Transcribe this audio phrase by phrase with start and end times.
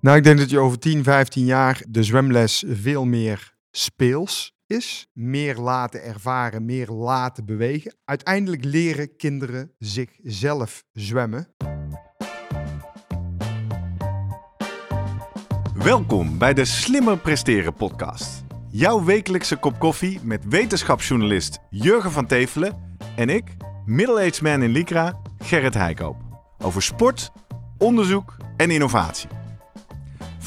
[0.00, 5.06] Nou, ik denk dat je over 10, 15 jaar de zwemles veel meer speels is.
[5.12, 7.94] Meer laten ervaren, meer laten bewegen.
[8.04, 11.54] Uiteindelijk leren kinderen zichzelf zwemmen.
[15.74, 18.44] Welkom bij de Slimmer Presteren podcast.
[18.70, 25.20] Jouw wekelijkse kop koffie met wetenschapsjournalist Jurgen van Tevelen en ik, middle-aged man in Lycra,
[25.38, 26.16] Gerrit Heikoop.
[26.58, 27.30] Over sport,
[27.78, 29.37] onderzoek en innovatie.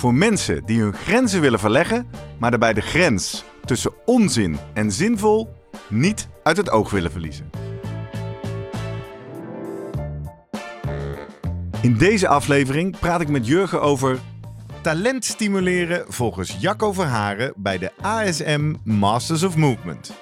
[0.02, 2.08] Voor mensen die hun grenzen willen verleggen,
[2.40, 5.54] maar daarbij de grens tussen onzin en zinvol
[5.90, 7.50] niet uit het oog willen verliezen.
[11.82, 14.20] In deze aflevering praat ik met Jurgen over
[14.82, 20.14] talent stimuleren volgens Jacco Verharen bij de ASM Masters of Movement.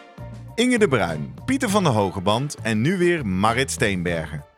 [0.55, 4.48] Inge de Bruin, Pieter van der Hogeband en nu weer Marit Steenbergen.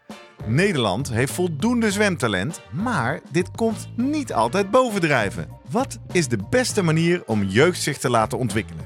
[0.45, 5.48] Nederland heeft voldoende zwemtalent, maar dit komt niet altijd bovendrijven.
[5.70, 8.85] Wat is de beste manier om jeugd zich te laten ontwikkelen?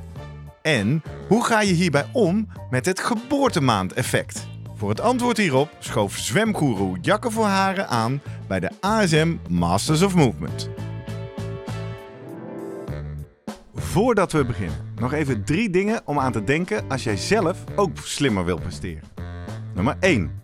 [0.61, 4.47] En hoe ga je hierbij om met het geboortemaandeffect?
[4.75, 10.69] Voor het antwoord hierop schoof zwemgoeroe Jacke Haren aan bij de ASM Masters of Movement.
[13.75, 17.97] Voordat we beginnen, nog even drie dingen om aan te denken als jij zelf ook
[18.03, 19.03] slimmer wil presteren.
[19.73, 20.43] Nummer 1.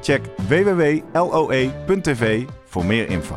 [0.00, 3.36] Check www.loe.tv voor meer info.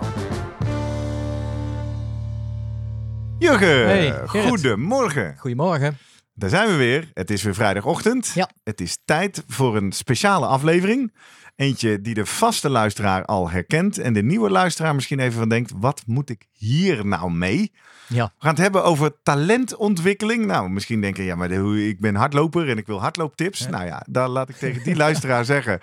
[3.39, 5.35] Jurgen, Hey, goedemorgen.
[5.37, 5.97] Goedemorgen.
[6.33, 7.11] Daar zijn we weer.
[7.13, 8.31] Het is weer vrijdagochtend.
[8.35, 8.49] Ja.
[8.63, 11.13] Het is tijd voor een speciale aflevering.
[11.55, 15.71] Eentje die de vaste luisteraar al herkent en de nieuwe luisteraar misschien even van denkt:
[15.75, 17.71] wat moet ik hier nou mee?
[18.07, 18.25] Ja.
[18.25, 20.45] We gaan het hebben over talentontwikkeling.
[20.45, 23.59] Nou, misschien denken, ja, maar de- ik ben hardloper en ik wil hardlooptips.
[23.59, 23.69] Ja.
[23.69, 25.79] Nou ja, daar laat ik tegen die luisteraar zeggen.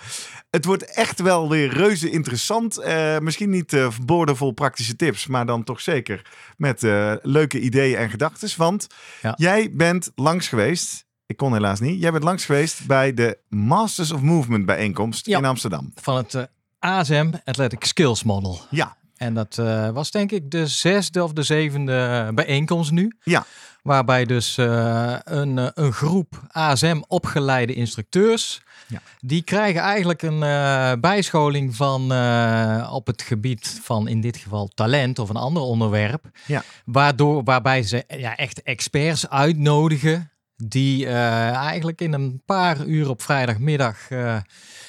[0.50, 2.78] Het wordt echt wel weer reuze interessant.
[2.78, 7.96] Eh, misschien niet eh boordevol praktische tips, maar dan toch zeker met eh, leuke ideeën
[7.96, 8.48] en gedachten.
[8.56, 8.86] Want
[9.22, 9.34] Ja.
[9.36, 11.08] jij bent langs geweest.
[11.30, 12.00] Ik kon helaas niet.
[12.00, 15.38] Jij bent langs geweest bij de Masters of Movement bijeenkomst Ja.
[15.38, 15.92] in Amsterdam.
[15.94, 16.42] Van het eh,
[16.78, 18.60] ASM Athletic Skills Model.
[18.70, 23.16] Ja, En dat eh, was denk ik de zesde of de zevende bijeenkomst nu.
[23.22, 23.44] Ja.
[23.82, 28.60] Waarbij dus eh, een, eh, een groep ASM opgeleide instructeurs.
[28.88, 29.00] Ja.
[29.20, 34.68] Die krijgen eigenlijk een eh, bijscholing van eh, op het gebied van in dit geval
[34.74, 36.24] talent of een ander onderwerp.
[36.46, 36.62] Ja.
[36.84, 40.30] Waardoor, waarbij ze ja, echt experts uitnodigen.
[40.62, 44.36] Die eh, eigenlijk in een paar uur op vrijdagmiddag eh,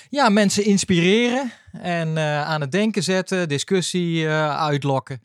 [0.09, 5.23] ja, mensen inspireren en eh, aan het denken zetten, discussie uitlokken.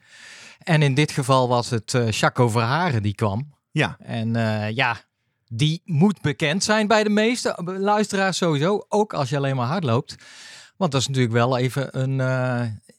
[0.59, 3.55] En in dit geval was het Chaco Verharen die kwam.
[3.71, 3.97] ja.
[4.01, 4.33] En
[4.75, 4.97] ja,
[5.49, 8.85] die moet bekend zijn bij de meeste luisteraars sowieso.
[8.89, 10.17] Ook als je alleen maar hard loopt.
[10.77, 12.21] Want dat is natuurlijk wel even een,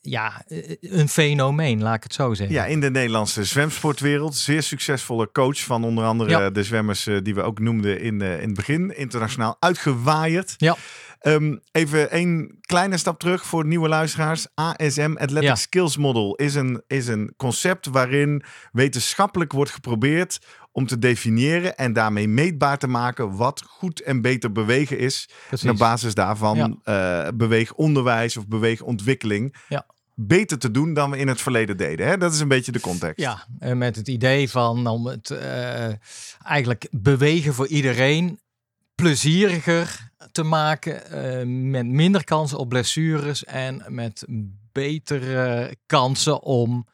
[0.10, 2.56] ja, eh, een fenomeen, laat ik het zo zeggen.
[2.56, 4.36] Ja, in de Nederlandse zwemsportwereld.
[4.36, 6.50] Zeer succesvolle coach van onder andere Ja.
[6.50, 8.98] de zwemmers eh, die we ook noemden in, eh, in het begin.
[8.98, 10.54] Internationaal uitgewaaierd.
[10.58, 10.76] Ja.
[11.20, 14.48] Ehm, even één kleine stap terug voor nieuwe luisteraars.
[14.56, 15.56] ASM, Athletic Ja.
[15.56, 20.40] Skills Model, is een, is een concept waarin wetenschappelijk wordt geprobeerd
[20.72, 25.30] om te definiëren en daarmee meetbaar te maken wat goed en beter bewegen is.
[25.48, 25.66] Precies.
[25.66, 29.86] En op basis daarvan eh, beweegonderwijs of beweegontwikkeling Ja.
[30.20, 32.08] Beter te doen dan we in het verleden deden.
[32.08, 32.18] Hè?
[32.18, 33.20] Dat is een beetje de context.
[33.20, 35.88] Ja, en met het idee van om het eh,
[36.44, 38.40] eigenlijk bewegen voor iedereen
[38.96, 44.26] plezieriger te maken, eh, met minder kansen op blessures en met
[44.72, 46.88] betere kansen om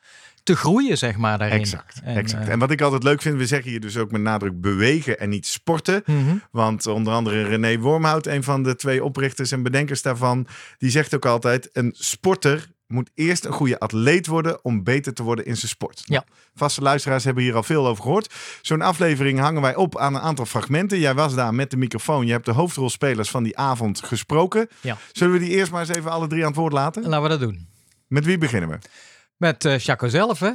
[0.43, 1.59] te groeien, zeg maar, daarin.
[1.59, 2.45] Exact, En, exact.
[2.47, 5.19] eh, En wat ik altijd leuk vind, we zeggen hier dus ook met nadruk bewegen
[5.19, 6.03] en niet sporten.
[6.05, 6.35] mhm.
[6.51, 10.47] Want onder andere René Wormhout, een van de twee oprichters en bedenkers daarvan,
[10.77, 15.24] die zegt ook altijd: een sporter moet eerst een goede atleet worden om beter te
[15.24, 16.01] worden in zijn sport.
[16.06, 16.13] Ja.
[16.13, 18.33] Nou, vaste luisteraars hebben hier al veel over gehoord.
[18.62, 21.00] Zo'n aflevering hangen wij op aan een aantal fragmenten.
[21.00, 22.25] Jij was daar met de microfoon.
[22.25, 24.69] Je hebt de hoofdrolspelers van die avond gesproken.
[24.81, 24.97] Ja.
[25.12, 27.03] Zullen we die eerst maar eens even alle drie aan het woord laten?
[27.03, 27.68] Laten we dat doen.
[28.07, 28.77] Met wie beginnen we?
[29.38, 30.51] Met eh Chaco zelf, hè?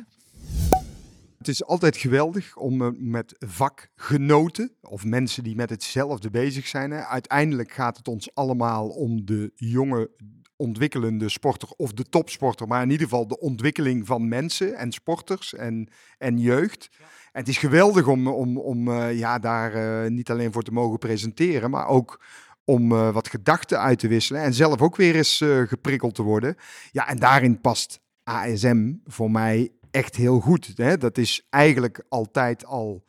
[1.38, 6.90] Het is altijd geweldig om eh, met vakgenoten of mensen die met hetzelfde bezig zijn.
[6.90, 7.04] Hè.
[7.04, 10.10] Uiteindelijk gaat het ons allemaal om de jonge
[10.58, 15.54] ontwikkelende sporter of de topsporter, maar in ieder geval de ontwikkeling van mensen en sporters
[15.54, 15.88] en,
[16.18, 16.88] en jeugd.
[17.32, 20.72] En het is geweldig om, om, om eh, ja, daar eh, niet alleen voor te
[20.72, 22.24] mogen presenteren, maar ook
[22.64, 26.56] om eh, wat gedachten uit te wisselen en zelf ook weer eens geprikkeld te worden.
[26.90, 30.72] Ja, en daarin past ASM voor mij echt heel goed.
[30.74, 30.96] Hè?
[30.96, 33.04] Dat is eigenlijk altijd al,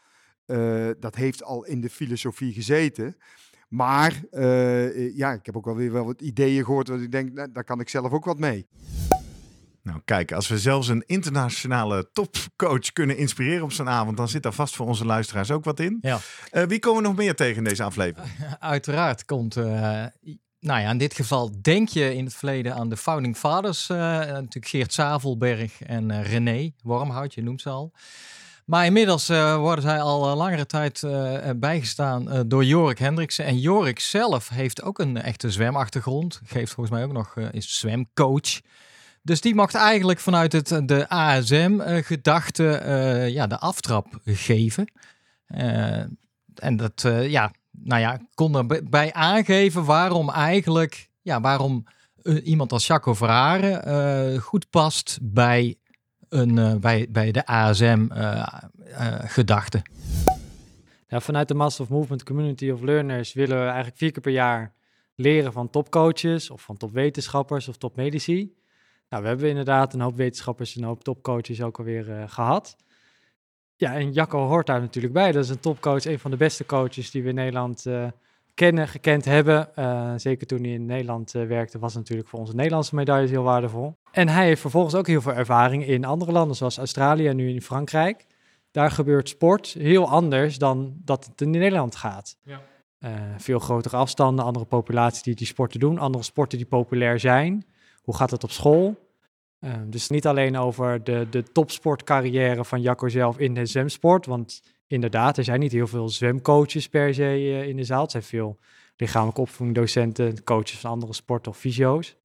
[1.00, 3.16] dat heeft al in de filosofie gezeten.
[3.70, 6.88] Maar uh, ja, ik heb ook wel weer wel wat ideeën gehoord.
[6.88, 8.68] Wat ik denk, nou, daar kan ik zelf ook wat mee.
[9.84, 14.44] Nou, kijk, als we zelfs een internationale topcoach kunnen inspireren op zo'n avond, dan zit
[14.44, 15.98] daar vast voor onze luisteraars ook wat in.
[16.02, 16.20] Ja.
[16.52, 18.32] Uh, wie komen we nog meer tegen in deze aflevering?
[18.60, 19.58] Uiteraard komt.
[19.58, 19.66] Uh,
[20.60, 23.88] nou ja, in dit geval denk je in het verleden aan de founding fathers.
[23.88, 27.94] natuurlijk Geert Zavelberg en René Wormhout, je noemt ze al.
[28.70, 33.46] Maar inmiddels uh, worden zij al uh, langere tijd uh, bijgestaan door Jorik Hendriksen.
[33.46, 36.42] En Jorik zelf heeft ook een echte zwemachtergrond.
[36.46, 38.62] Geeft volgens mij ook nog is zwemcoach.
[39.22, 42.64] Dus die mag eigenlijk vanuit het, de ASM-gedachte
[43.32, 44.92] ja, de aftrap geven.
[46.56, 51.86] en dat, ja, nou ja, kon erbij aangeven waarom eigenlijk, ja, waarom
[52.44, 55.78] iemand als Jaco Verharen goed past bij
[56.30, 59.78] een, uh, bij, bij de ASM-gedachte?
[59.78, 59.84] Uh,
[61.08, 64.32] ja, vanuit de Master of Movement Community of Learners willen we eigenlijk vier keer per
[64.32, 64.74] jaar
[65.16, 68.58] leren van topcoaches of van topwetenschappers of topmedici.
[69.10, 72.76] Nou, we hebben inderdaad een hoop wetenschappers en een hoop topcoaches ook alweer uh, gehad.
[73.76, 75.32] Ja, en Jacco hoort daar natuurlijk bij.
[75.32, 78.08] Dat is een topcoach, een van de beste coaches die we in Nederland uh,
[78.60, 79.70] kennen, gekend hebben.
[79.76, 83.98] Uh, zeker toen hij in Nederland werkte, was natuurlijk voor onze Nederlandse medailles heel waardevol.
[84.12, 87.50] En hij heeft vervolgens ook heel veel ervaring in andere landen, zoals Australië en nu
[87.50, 88.26] in Frankrijk.
[88.72, 92.38] Daar gebeurt sport heel anders dan dat het in Nederland gaat.
[92.44, 92.62] Ja.
[93.00, 97.66] Uh, veel grotere afstanden, andere populaties die die sporten doen, andere sporten die populair zijn.
[98.02, 99.08] Hoe gaat het op school?
[99.86, 104.26] Dus niet alleen over de, de topsportcarrière van Jacco zelf in de zwemsport.
[104.26, 108.02] Want inderdaad, er zijn niet heel veel zwemcoaches per se uh, in de zaal.
[108.02, 108.60] Het zijn veel
[108.98, 112.16] lichamelijke opvoeding, docenten, coaches van andere sporten of fysio's.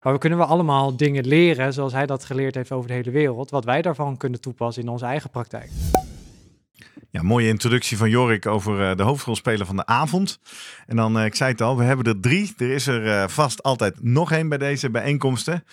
[0.00, 3.10] Maar we kunnen we allemaal dingen leren, zoals hij dat geleerd heeft over de hele
[3.10, 5.70] wereld, wat wij daarvan kunnen toepassen in onze eigen praktijk.
[7.10, 10.38] Ja, mooie introductie van Jorik over uh, de hoofdrolspeler van de avond.
[10.86, 12.54] En dan, uh, ik zei het al, we hebben er drie.
[12.56, 15.64] Er is er vast altijd nog één bij deze bijeenkomsten.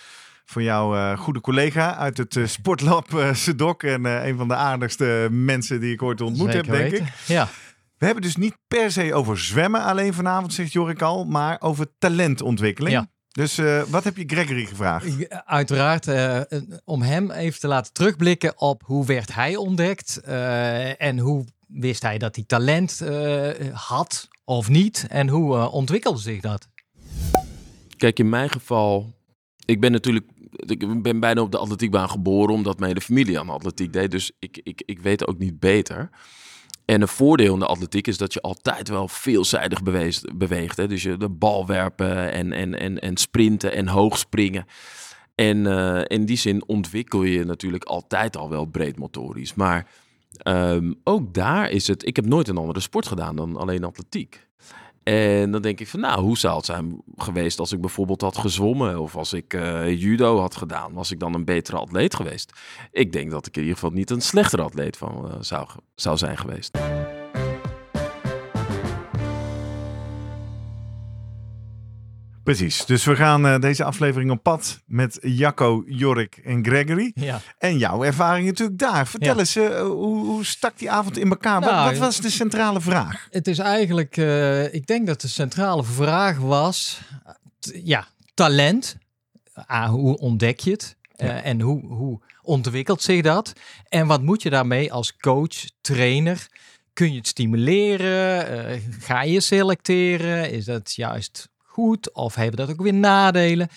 [0.44, 3.82] Voor jouw goede collega uit het Sportlab Sedok.
[3.82, 7.02] En een van de aardigste mensen die ik ooit ontmoet heb, denk ik.
[7.26, 7.48] Ja.
[7.98, 11.86] We hebben dus niet per se over zwemmen alleen vanavond, zegt Jorik al, maar over
[11.98, 12.94] talentontwikkeling.
[12.94, 13.12] Ja.
[13.28, 15.28] Dus uh, wat heb je Gregory gevraagd?
[15.44, 16.40] Uiteraard uh,
[16.84, 22.02] om hem even te laten terugblikken op hoe werd hij ontdekt uh, en hoe wist
[22.02, 23.02] hij dat hij talent
[23.72, 26.68] had of niet en hoe ontwikkelde zich dat?
[27.96, 29.14] Kijk, in mijn geval,
[29.64, 30.26] ik ben natuurlijk,
[30.56, 34.32] ik ben bijna op de atletiekbaan geboren omdat mijn hele familie aan atletiek deed, dus
[34.38, 36.10] ik, ik, ik weet ook niet beter.
[36.84, 39.82] En een voordeel in de atletiek is dat je altijd wel veelzijdig
[40.34, 40.76] beweegt.
[40.76, 40.86] hè?
[40.86, 44.64] Dus je de bal werpen en, en, en, en sprinten en hoog springen.
[45.34, 49.54] En uh, in die zin ontwikkel je natuurlijk altijd al wel breed motorisch.
[49.54, 49.90] Maar
[50.48, 52.06] um, ook daar is het.
[52.06, 54.48] Ik heb nooit een andere sport gedaan dan alleen atletiek.
[55.04, 58.38] En dan denk ik van, nou, hoe zou het zijn geweest als ik bijvoorbeeld had
[58.38, 60.92] gezwommen of als ik uh, judo had gedaan?
[60.92, 62.52] Was ik dan een betere atleet geweest?
[62.92, 66.16] Ik denk dat ik in ieder geval niet een slechtere atleet van uh, zou, zou
[66.16, 66.78] zijn geweest.
[72.44, 72.86] Precies.
[72.86, 77.12] Dus we gaan uh, deze aflevering op pad met Jacco, Jorik en Gregory.
[77.14, 77.40] Ja.
[77.58, 79.06] En jouw ervaring natuurlijk daar.
[79.06, 81.60] Vertel eens, uh, hoe, hoe, stak die avond in elkaar?
[81.60, 83.28] Nou, wat, wat, was de centrale vraag?
[83.30, 87.00] Het is eigenlijk, uh, ik denk dat de centrale vraag was,
[87.84, 88.96] ja, talent.
[89.66, 90.96] Ah, hoe ontdek je het?
[91.16, 91.42] Ja.
[91.42, 93.52] en hoe, hoe ontwikkelt zich dat?
[93.88, 96.46] En wat moet je daarmee als coach, trainer?
[96.92, 98.82] Kun je het stimuleren?
[99.00, 100.50] ga je selecteren?
[100.50, 103.68] Is dat juist goed of hebben dat ook weer nadelen?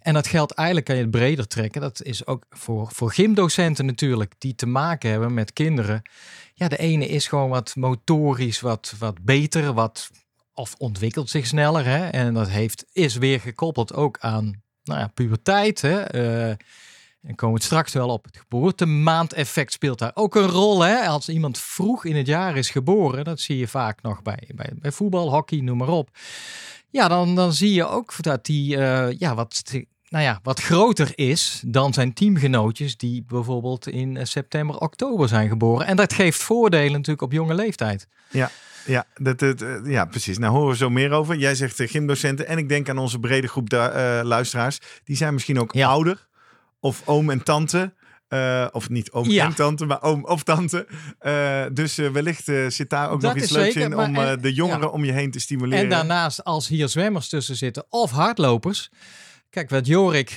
[0.00, 1.80] En dat geldt eigenlijk, kan je het breder trekken.
[1.80, 6.02] Dat is ook voor, voor gymdocenten natuurlijk, die te maken hebben met kinderen.
[6.54, 10.10] Ja, de ene is gewoon wat motorisch, wat, wat beter, wat,
[10.54, 11.84] of ontwikkelt zich sneller.
[11.84, 12.08] Hè?
[12.08, 15.80] En dat heeft, is weer gekoppeld ook aan nou ja, puberteit.
[15.80, 16.14] Hè?
[16.48, 16.54] Uh,
[17.26, 18.24] en komen we het straks wel op.
[18.24, 20.80] Het geboortemaandeffect speelt daar ook een rol.
[20.80, 21.06] Hè?
[21.06, 24.72] Als iemand vroeg in het jaar is geboren, dat zie je vaak nog bij, bij,
[24.74, 26.10] bij voetbal, hockey, noem maar op.
[26.90, 29.62] Ja, dan, dan zie je ook dat die uh, ja, wat
[30.08, 35.48] nou ja, wat groter is dan zijn teamgenootjes die bijvoorbeeld in eh, september, oktober zijn
[35.48, 35.86] geboren.
[35.86, 38.06] En dat geeft voordelen natuurlijk op jonge leeftijd.
[38.86, 40.38] Ja, dat, dat, eh, ja, precies.
[40.38, 41.36] Nou horen we zo meer over.
[41.36, 42.46] Jij zegt gymdocenten.
[42.46, 44.78] En ik denk aan onze brede groep eh, luisteraars.
[45.04, 45.88] Die zijn misschien ook Ja.
[45.88, 46.26] ouder.
[46.80, 47.94] Of oom en tante.
[48.28, 49.44] Eh, of niet oom Ja.
[49.44, 50.86] en tante, maar oom of tante.
[51.18, 54.40] Eh, dus eh, wellicht zit daar ook Dat nog iets leuks zeker, in om en-
[54.40, 54.86] de jongeren ja.
[54.88, 55.84] om je heen te stimuleren.
[55.84, 58.90] En daarnaast, als hier zwemmers tussen zitten of hardlopers.
[59.50, 60.34] Kijk, wat Jorik,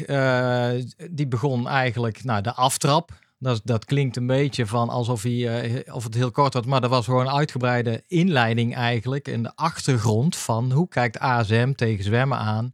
[1.12, 3.12] die begon eigenlijk, nou, de aftrap.
[3.40, 6.90] Dat, dat klinkt een beetje van alsof hij, of het heel kort was, maar dat
[6.90, 9.28] was gewoon een uitgebreide inleiding eigenlijk.
[9.28, 12.74] En de achtergrond van hoe kijkt ASM tegen zwemmen aan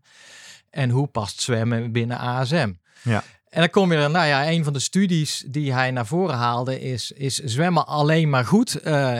[0.69, 2.73] en hoe past zwemmen binnen ASM.
[3.01, 3.23] Ja.
[3.55, 6.35] En dan kom je er, nou ja, een van de studies die hij naar voren
[6.35, 8.75] haalde is, is zwemmen alleen maar goed?
[8.75, 9.17] Eh,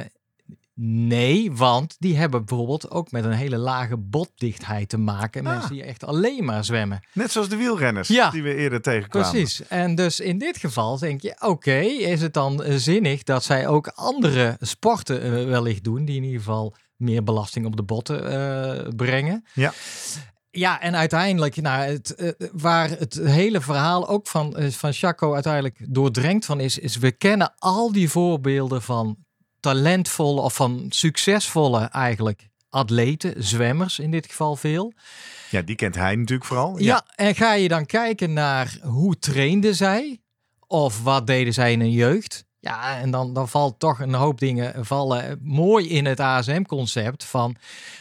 [0.73, 5.45] nee, want die hebben bijvoorbeeld ook met een hele lage botdichtheid te maken.
[5.45, 5.53] Ah.
[5.53, 6.99] Mensen die echt alleen maar zwemmen.
[7.13, 8.29] Net zoals de wielrenners Ja.
[8.29, 9.29] die we eerder tegenkwamen.
[9.31, 9.67] Precies.
[9.67, 13.87] En dus in dit geval denk je, oké, is het dan zinnig dat zij ook
[13.87, 18.87] andere sporten eh, wellicht doen, die in ieder geval meer belasting op de botten eh,
[18.95, 19.45] brengen.
[19.53, 19.73] Ja.
[20.57, 25.33] Ja, en uiteindelijk, nou, het, eh, waar het hele verhaal ook van, eh, van Chaco
[25.33, 29.17] uiteindelijk doordrenkt van is, is we kennen al die voorbeelden van
[29.59, 34.93] talentvolle of van succesvolle eigenlijk atleten, zwemmers in dit geval veel.
[35.49, 36.79] Ja, die kent hij natuurlijk vooral.
[36.79, 37.05] Ja.
[37.15, 40.21] en ga je dan kijken naar hoe trainden zij?
[40.67, 42.45] Of wat deden zij in hun jeugd?
[42.59, 47.55] Ja, en dan, dan valt toch een hoop dingen vallen mooi in het ASM-concept van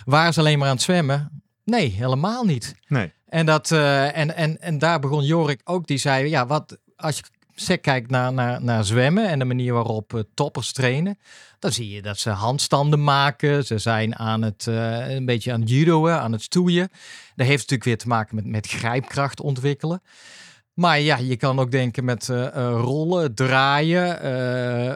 [0.04, 1.43] waar ze alleen maar aan het zwemmen?
[1.64, 2.74] Nee, helemaal niet.
[2.86, 3.12] Nee.
[3.34, 7.16] En, dat, eh, en, en, en daar begon Jorik ook, die zei, ja, wat als
[7.16, 7.22] je
[7.54, 11.18] sec kijkt naar, naar, naar zwemmen en de manier waarop eh, toppers trainen,
[11.58, 13.64] dan zie je dat ze handstanden maken.
[13.64, 16.88] Ze zijn aan het, eh, een beetje aan het judoën, aan het stoeien.
[17.34, 20.02] Dat heeft natuurlijk weer te maken met, met grijpkracht ontwikkelen.
[20.74, 24.26] Maar ja, je kan ook denken met rollen, draaien,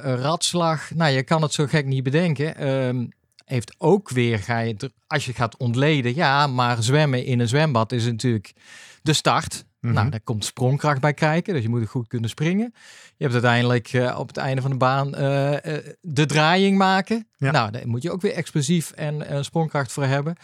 [0.08, 0.90] een ratslag.
[0.94, 2.54] Nou, je kan het zo gek niet bedenken.
[3.48, 7.92] Heeft ook weer, ga je, als je gaat ontleden, ja, maar zwemmen in een zwembad
[7.92, 8.52] is natuurlijk
[9.02, 9.64] de start.
[9.80, 9.92] Mhm.
[9.92, 12.74] Nou, daar komt sprongkracht bij kijken, dus je moet goed kunnen springen.
[13.16, 17.28] Je hebt uiteindelijk eh, op het einde van de baan eh, eh, de draaiing maken.
[17.36, 17.50] Ja.
[17.50, 20.36] Nou, daar moet je ook weer explosief en sprongkracht voor hebben.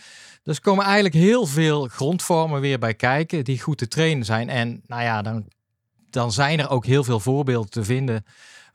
[0.42, 4.48] Dus er komen eigenlijk heel veel grondvormen weer bij kijken die goed te trainen zijn.
[4.48, 5.48] En nou ja, dan,
[6.10, 8.24] dan zijn er ook heel veel voorbeelden te vinden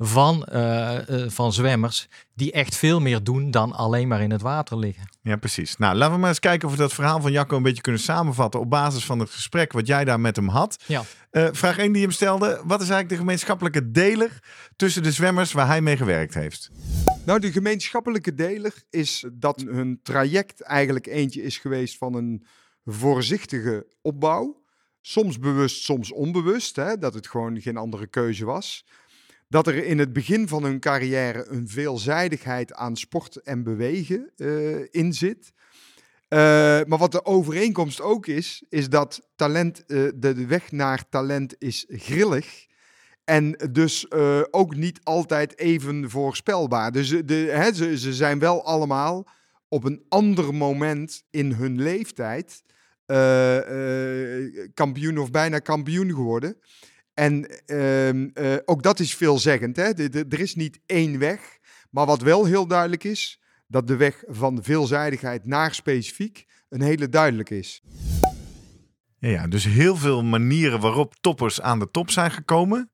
[0.01, 4.41] van, eh, eh, van zwemmers die echt veel meer doen dan alleen maar in het
[4.41, 5.09] water liggen.
[5.21, 5.77] Ja, precies.
[5.77, 8.01] Nou, laten we maar eens kijken of we dat verhaal van Jacco een beetje kunnen
[8.01, 10.83] samenvatten op basis van het gesprek wat jij daar met hem had.
[10.85, 11.03] Ja.
[11.31, 12.47] Eh, vraag 1 die hem stelde.
[12.47, 14.43] Wat is eigenlijk de gemeenschappelijke deler
[14.75, 16.69] tussen de zwemmers waar hij mee gewerkt heeft?
[17.25, 22.45] Nou, de gemeenschappelijke deler is dat hun traject eigenlijk eentje is geweest van een
[22.85, 24.63] voorzichtige opbouw.
[25.01, 26.75] Soms bewust, soms onbewust.
[26.75, 28.85] Hè, dat het gewoon geen andere keuze was.
[29.49, 34.79] Dat er in het begin van hun carrière een veelzijdigheid aan sport en bewegen eh,
[34.91, 35.53] in zit.
[36.27, 36.39] Eh,
[36.85, 41.85] maar wat de overeenkomst ook is, is dat talent, eh, de, weg naar talent is
[41.87, 42.67] grillig.
[43.23, 44.11] En dus
[44.51, 46.91] ook niet altijd even voorspelbaar.
[46.91, 49.27] Dus de, hè, ze, ze zijn wel allemaal
[49.67, 52.63] op een ander moment in hun leeftijd
[54.73, 56.57] kampioen of bijna kampioen geworden.
[57.19, 59.75] En ehm, eh, ook dat is veelzeggend.
[59.75, 59.93] Hè?
[59.93, 61.39] De- de- er is niet één weg.
[61.89, 67.09] Maar wat wel heel duidelijk is, dat de weg van veelzijdigheid naar specifiek een hele
[67.09, 67.81] duidelijk is.
[69.17, 72.91] Ja, ja, dus heel veel manieren waarop toppers aan de top zijn gekomen.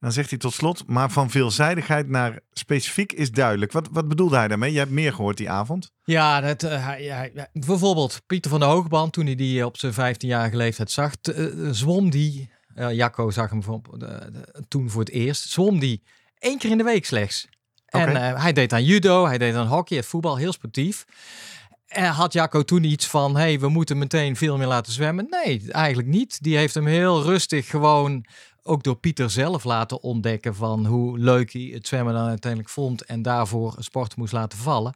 [0.00, 3.72] Dan zegt hij tot slot, maar van veelzijdigheid naar specifiek is duidelijk.
[3.72, 4.72] Wat, wat bedoelde hij daarmee?
[4.72, 5.90] Je hebt meer gehoord die avond.
[6.04, 10.56] Ja, dat, eh, hij- bijvoorbeeld Pieter van der Hoogband, toen hij die op zijn 15-jarige
[10.56, 15.10] leeftijd zag, eh, zwom die, eh, Jacco zag hem voor, de- de- toen voor het
[15.10, 16.02] eerst, zwom die
[16.38, 17.48] één keer in de week slechts.
[17.86, 21.04] En eh, hij deed aan judo, hij deed aan hockey, het voetbal, heel sportief.
[21.86, 25.26] En had Jacco toen iets van, hey, we moeten meteen veel meer laten zwemmen?
[25.30, 26.42] Nee, eigenlijk niet.
[26.42, 28.24] Die heeft hem heel rustig gewoon,
[28.66, 33.04] ook door Pieter zelf laten ontdekken van hoe leuk hij het zwemmen dan uiteindelijk vond
[33.04, 34.94] en daarvoor sport moest laten vallen.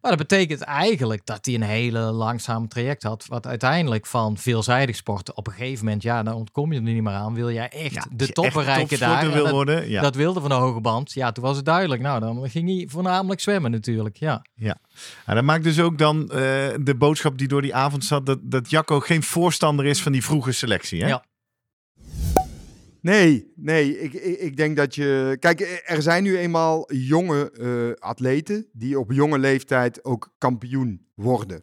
[0.00, 4.96] Maar dat betekent eigenlijk dat hij een hele langzaam traject had, wat uiteindelijk van veelzijdig
[4.96, 7.34] sporten op een gegeven moment, ja, dan ontkom je er niet meer aan.
[7.34, 9.22] Wil jij echt Ja, de top bereiken daar?
[9.22, 9.88] En wil dat, worden.
[9.88, 10.02] Ja.
[10.02, 11.12] dat wilde van de hoge band.
[11.12, 12.02] Ja, toen was het duidelijk.
[12.02, 14.16] Nou, dan ging hij voornamelijk zwemmen natuurlijk.
[14.16, 14.42] Ja.
[14.54, 14.76] Ja,
[15.26, 16.38] dat maakt dus ook dan eh,
[16.80, 20.24] de boodschap die door die avond zat, dat, dat Jacco geen voorstander is van die
[20.24, 21.02] vroege selectie.
[21.02, 21.08] Hè?
[21.08, 21.24] Ja.
[23.00, 24.00] Nee, nee.
[24.00, 25.36] Ik, ik, denk dat je.
[25.40, 31.62] Kijk, er zijn nu eenmaal jonge eh, atleten die op jonge leeftijd ook kampioen worden.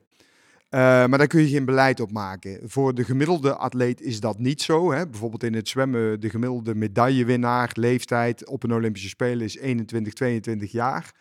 [0.70, 2.60] Eh, maar daar kun je geen beleid op maken.
[2.70, 4.92] Voor de gemiddelde atleet is dat niet zo.
[4.92, 5.08] Hè?
[5.08, 10.72] Bijvoorbeeld in het zwemmen, de gemiddelde medaillewinnaar, leeftijd op een Olympische Spelen is 21, 22
[10.72, 11.14] jaar.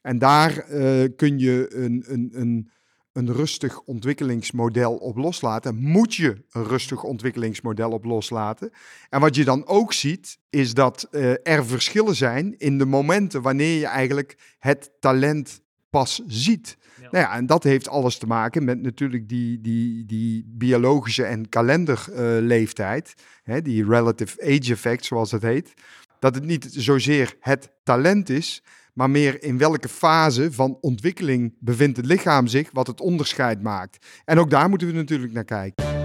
[0.00, 2.70] En daar eh, kun je een, een, een,
[3.14, 5.76] een rustig ontwikkelingsmodel op loslaten.
[5.76, 8.70] Moet je een rustig ontwikkelingsmodel op loslaten.
[9.08, 13.42] En wat je dan ook ziet, is dat eh, er verschillen zijn in de momenten
[13.42, 16.76] wanneer je eigenlijk het talent pas ziet.
[17.00, 17.08] Ja.
[17.10, 21.48] Nou ja, en dat heeft alles te maken met natuurlijk die, die, die biologische en
[21.48, 23.14] kalenderleeftijd.
[23.42, 25.74] hè, die relative age effect, zoals het heet.
[26.18, 28.62] Dat het niet zozeer het talent is,
[28.94, 34.06] maar meer in welke fase van ontwikkeling bevindt het lichaam zich, wat het onderscheid maakt.
[34.24, 36.03] En ook daar moeten we natuurlijk naar kijken.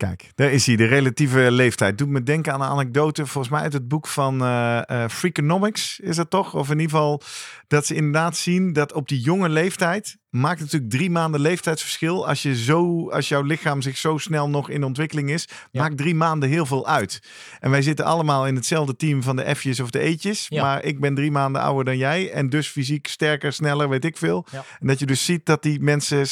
[0.00, 1.98] Kijk, daar is hij, de relatieve leeftijd.
[1.98, 6.16] Doet me denken aan een anekdote, volgens mij uit het boek van eh, Freakonomics, is
[6.16, 6.54] dat toch?
[6.54, 7.22] Of in ieder geval
[7.66, 12.28] dat ze inderdaad zien dat op die jonge leeftijd maakt natuurlijk drie maanden leeftijdsverschil.
[12.28, 15.82] Als, je zo, als jouw lichaam zich zo snel nog in ontwikkeling is, Ja.
[15.82, 17.22] maakt drie maanden heel veel uit.
[17.58, 20.46] En wij zitten allemaal in hetzelfde team van de F'jes of de E'tjes.
[20.48, 20.62] Ja.
[20.62, 24.16] Maar ik ben drie maanden ouder dan jij en dus fysiek sterker, sneller, weet ik
[24.16, 24.46] veel.
[24.52, 24.64] Ja.
[24.80, 26.26] En dat je dus ziet dat die mensen,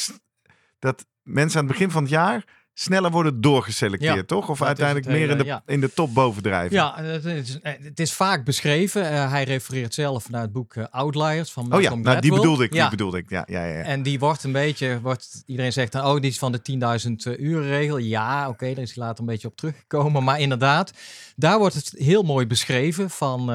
[0.79, 2.43] dat mensen aan het begin van het jaar
[2.81, 4.49] sneller worden doorgeselecteerd, Ja, toch?
[4.49, 5.63] Of uiteindelijk meer in de, ja.
[5.65, 6.75] in de top bovendrijven.
[6.75, 9.09] Ja, het is, eh, het is vaak beschreven.
[9.11, 12.33] Eh, hij refereert zelf naar het boek eh, Outliers van Oh ja, Malcolm nou, die
[12.33, 12.73] bedoelde ik.
[12.73, 12.81] Ja.
[12.81, 13.29] Die bedoelde ik.
[13.29, 13.81] Ja, ja, ja.
[13.81, 16.61] En die wordt een beetje, wordt, iedereen zegt dan, oh, die is van de
[17.33, 17.97] 10.000 uren regel.
[17.97, 20.23] Ja, oké, daar is hij later een beetje op teruggekomen.
[20.23, 20.93] Maar inderdaad,
[21.35, 23.51] daar wordt het heel mooi beschreven van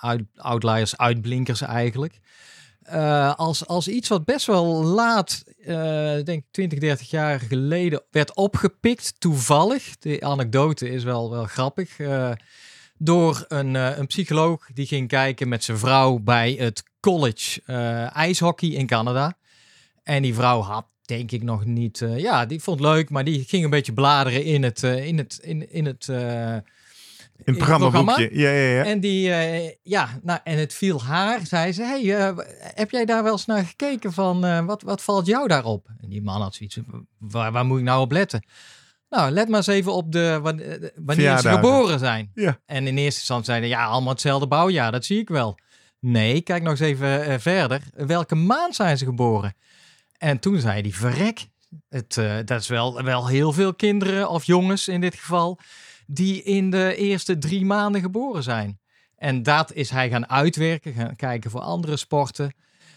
[0.00, 2.20] uit- outliers, uitblinkers eigenlijk.
[2.84, 5.42] Eh, als, als iets wat best wel laat,
[6.18, 9.98] ik denk 20, 30 jaar geleden, werd opgepikt, toevallig.
[9.98, 11.98] De anekdote is wel, wel grappig.
[11.98, 12.30] eh,
[12.98, 17.62] door een, een psycholoog die ging kijken met zijn vrouw bij het college
[18.12, 19.36] ijshockey in Canada.
[20.02, 23.44] En die vrouw had denk ik nog niet, ja, die vond het leuk, maar die
[23.44, 26.08] ging een beetje bladeren in het, in het, in, in het,
[27.36, 28.28] In het programmaboekje.
[28.32, 28.84] Ja, ja, ja.
[28.84, 33.04] en die, eh, ja, nou, en het viel haar, zei ze, hey, eh, heb jij
[33.04, 35.88] daar wel eens naar gekeken van, eh, wat, wat valt jou daarop?
[36.00, 36.78] En die man had zoiets,
[37.18, 38.44] waar, waar moet ik nou op letten?
[39.08, 40.62] Nou, let maar eens even op de, wan-
[40.94, 42.30] wanneer ze geboren zijn.
[42.34, 42.58] Ja.
[42.66, 45.58] En in eerste instantie zeiden, ja, allemaal hetzelfde bouwjaar, dat zie ik wel.
[46.00, 47.80] Nee, kijk nog eens even verder.
[47.94, 49.54] Welke maand zijn ze geboren?
[50.18, 51.46] En toen zei hij, verrek,
[51.88, 55.58] het, dat is wel, wel heel veel kinderen, of jongens in dit geval,
[56.06, 58.78] die in de eerste drie maanden geboren zijn.
[59.16, 62.54] En dat is hij gaan uitwerken, gaan kijken voor andere sporten.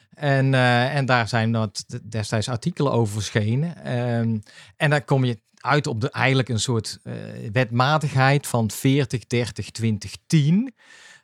[0.09, 1.71] En, eh, en daar zijn
[2.03, 3.83] destijds artikelen over verschenen.
[3.83, 4.37] Ehm,
[4.75, 7.13] en dan kom je uit op de, eigenlijk een soort eh,
[7.51, 10.73] wetmatigheid van 40, 30, 20, 10.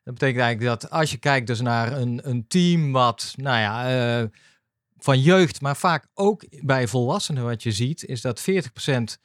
[0.04, 3.90] Dat betekent eigenlijk dat als je kijkt dus naar een, een team wat, nou ja,
[4.22, 4.28] eh,
[4.98, 9.20] van jeugd, maar vaak ook bij volwassenen wat je ziet, is dat 40%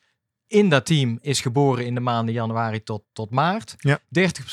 [0.49, 3.75] in dat team is geboren in de maanden januari tot, tot maart.
[3.79, 3.99] Ja.
[3.99, 4.03] 30%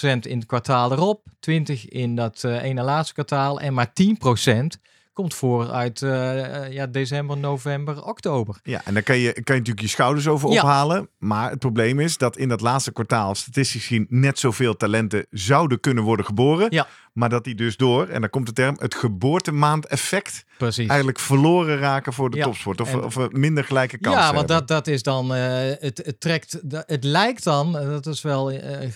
[0.01, 1.53] in het kwartaal erop, 20%
[1.85, 4.79] in dat eh, ene laatste kwartaal en maar 10%
[5.13, 8.59] komt voor uit eh, eh, ja, december, november, oktober.
[8.63, 10.61] Ja, en daar kan je, kan je natuurlijk je schouders over Ja.
[10.61, 11.09] ophalen.
[11.17, 15.79] Maar het probleem is dat in dat laatste kwartaal statistisch gezien net zoveel talenten zouden
[15.79, 16.67] kunnen worden geboren.
[16.69, 16.87] Ja.
[17.15, 20.87] Maar dat die dus door, en dan komt de term, het geboortemaandeffect Precies.
[20.87, 22.81] eigenlijk verloren raken voor de Ja, topsport.
[22.81, 25.41] Of, en- of minder gelijke kansen Ja, want dat, dat is dan, eh,
[25.79, 28.89] het, het trekt, het lijkt dan, eh, dat is wel, eh,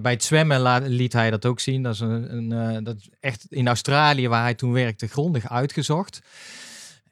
[0.00, 1.82] bij het zwemmen liet hij dat ook zien.
[1.82, 6.20] Dat is, een, een, dat is echt in Australië, waar hij toen werkte, grondig uitgezocht.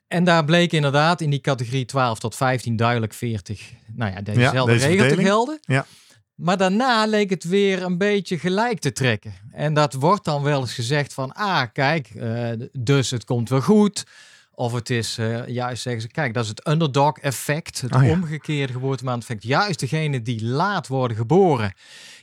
[0.08, 4.72] En daar bleek inderdaad in die categorie 12 tot 15 duidelijk 40, nou ja, dezezelfde
[4.72, 5.58] deze regel te gelden.
[5.62, 5.86] Ja.
[6.40, 9.32] Maar daarna leek het weer een beetje gelijk te trekken.
[9.52, 13.60] En dat wordt dan wel eens gezegd van, ah, kijk, eh, dus het komt wel
[13.60, 14.04] goed.
[14.54, 18.04] Of het is, eh, juist zeggen ze, kijk, dat is het underdog effect, het Oh
[18.04, 18.10] ja.
[18.10, 19.42] omgekeerde geboortemaand effect.
[19.42, 21.72] Juist degenen die laat worden geboren,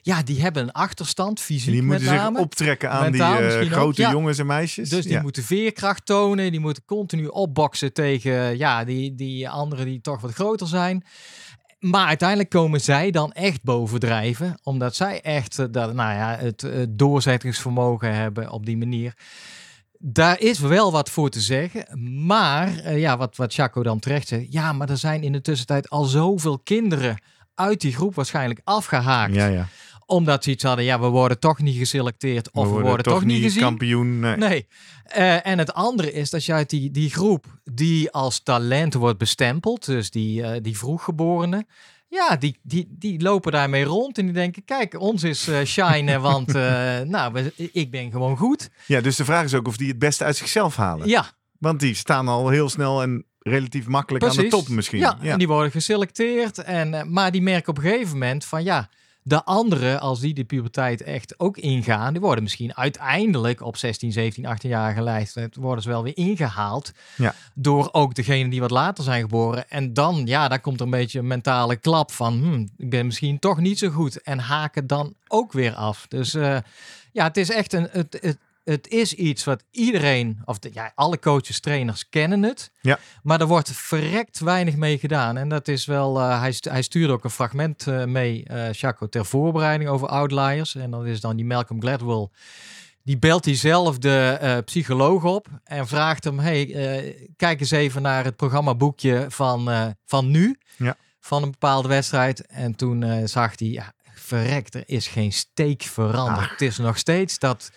[0.02, 2.40] ja, die hebben een achterstand, fysiek die met moeten zich name.
[2.40, 4.12] optrekken aan Mentaal die eh, grote ja.
[4.12, 4.90] jongens en meisjes.
[4.90, 5.22] Dus die ja.
[5.22, 10.34] moeten veerkracht tonen, die moeten continu opboksen tegen ja, die, die anderen die toch wat
[10.34, 11.04] groter zijn.
[11.80, 16.63] Maar uiteindelijk komen zij dan echt bovendrijven, omdat zij echt eh, dat, nou ja, het
[16.63, 19.13] eh, doorzettingsvermogen hebben op die manier.
[20.00, 21.86] Daar is wel wat voor te zeggen,
[22.26, 25.42] maar eh, ja, wat, wat Chaco dan terecht zegt, ja, maar er zijn in de
[25.42, 27.22] tussentijd al zoveel kinderen
[27.56, 29.34] uit die groep waarschijnlijk afgehaakt.
[29.36, 29.68] ja, ja.
[30.10, 33.43] Omdat ze iets hadden, ja, we worden toch niet geselecteerd of we worden, toch niet
[33.43, 33.62] gezien.
[33.62, 34.20] kampioen.
[34.20, 34.36] Nee.
[34.36, 34.67] Nee.
[35.04, 39.17] Eh, en het andere is dat je uit die, die groep die als talent wordt
[39.17, 41.67] bestempeld, dus die, eh die vroeggeborenen,
[42.10, 46.20] Ja, die, die, die lopen daarmee rond en die denken, kijk, ons is uh, shine,
[46.30, 48.70] want uh, nou, we, ik ben gewoon goed.
[48.86, 51.08] Ja, dus de vraag is ook of die het beste uit zichzelf halen.
[51.08, 51.32] Ja.
[51.60, 55.00] Want die staan al heel snel en relatief makkelijk aan de top misschien.
[55.00, 56.58] Ja, en die worden geselecteerd.
[56.58, 58.89] En, uh, maar die merken op een gegeven moment van ja,
[59.28, 64.12] de anderen, als die de puberteit echt ook ingaan, die worden misschien uiteindelijk op 16,
[64.12, 67.36] 17, 18 jarige leeftijd, worden ze wel weer ingehaald ja.
[67.54, 69.70] door ook degenen die wat later zijn geboren.
[69.70, 73.06] En dan, ja, daar komt er een beetje een mentale klap van, hmm, ik ben
[73.06, 76.06] misschien toch niet zo goed en haken dan ook weer af.
[76.08, 76.58] Dus uh,
[77.12, 78.38] ja, het is echt een, het, het,
[78.70, 82.72] het is iets wat iedereen, of de, ja, alle coaches, trainers kennen het.
[82.82, 83.00] Ja.
[83.24, 85.38] Maar er wordt verrekt weinig mee gedaan.
[85.38, 89.08] En dat is wel, uh, hij, hij stuurde ook een fragment uh, mee, uh, Chaco,
[89.08, 90.76] ter voorbereiding over outliers.
[90.76, 92.28] En dat is dan die Malcolm Gladwell.
[93.04, 96.66] Die belt diezelfde uh, psycholoog op en vraagt hem: Hey,
[97.36, 99.70] kijk eens even naar het programmaboekje van,
[100.06, 100.58] van nu.
[100.78, 100.96] Ja.
[101.20, 102.46] Van een bepaalde wedstrijd.
[102.46, 106.46] En toen zag hij: ja, verrekt, er is geen steek veranderd.
[106.46, 106.52] Ach.
[106.52, 107.72] Het is nog steeds dat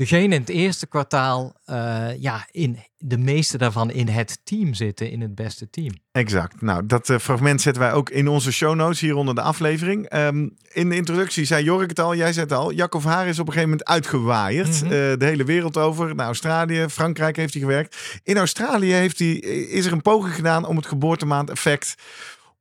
[0.00, 5.10] degene in het eerste kwartaal, uh, ja, in de meeste daarvan in het team zitten,
[5.10, 5.92] in het beste team.
[6.12, 6.62] Exact.
[6.62, 10.14] Nou, dat uh, fragment zetten wij ook in onze show notes hier onder de aflevering.
[10.14, 12.72] Um, in de introductie zei Jorik het al, jij zei het al.
[12.72, 14.66] Jacob Haar is op een gegeven moment uitgewaaid.
[14.66, 14.84] Mm -hmm.
[14.84, 16.14] uh, de hele wereld over.
[16.14, 18.20] Naar Australië, Frankrijk heeft hij gewerkt.
[18.22, 21.94] In Australië heeft hij, is er een poging gedaan om het geboortemaand-effect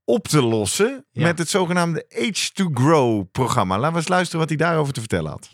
[0.03, 1.05] op te lossen.
[1.11, 1.23] Ja.
[1.23, 3.75] Met het zogenaamde Age to Grow programma.
[3.75, 5.49] Laten we eens luisteren wat hij daarover te vertellen had.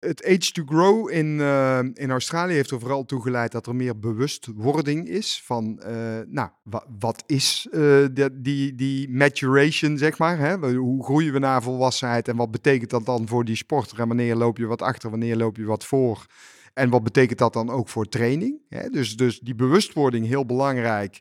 [0.00, 3.74] Het Age to Grow in, uh, in Australië heeft er vooral toe geleid dat er
[3.74, 7.80] meer bewustwording is van, uh, nou, wa wat is uh,
[8.12, 10.38] de, die, die maturation, zeg maar.
[10.38, 10.74] Hè?
[10.76, 14.00] Hoe groeien we naar volwassenheid en wat betekent dat dan voor die sporter?
[14.00, 16.26] En wanneer loop je wat achter, wanneer loop je wat voor?
[16.74, 18.60] En wat betekent dat dan ook voor training?
[18.68, 18.88] Hè?
[18.88, 21.20] Dus, dus die bewustwording heel belangrijk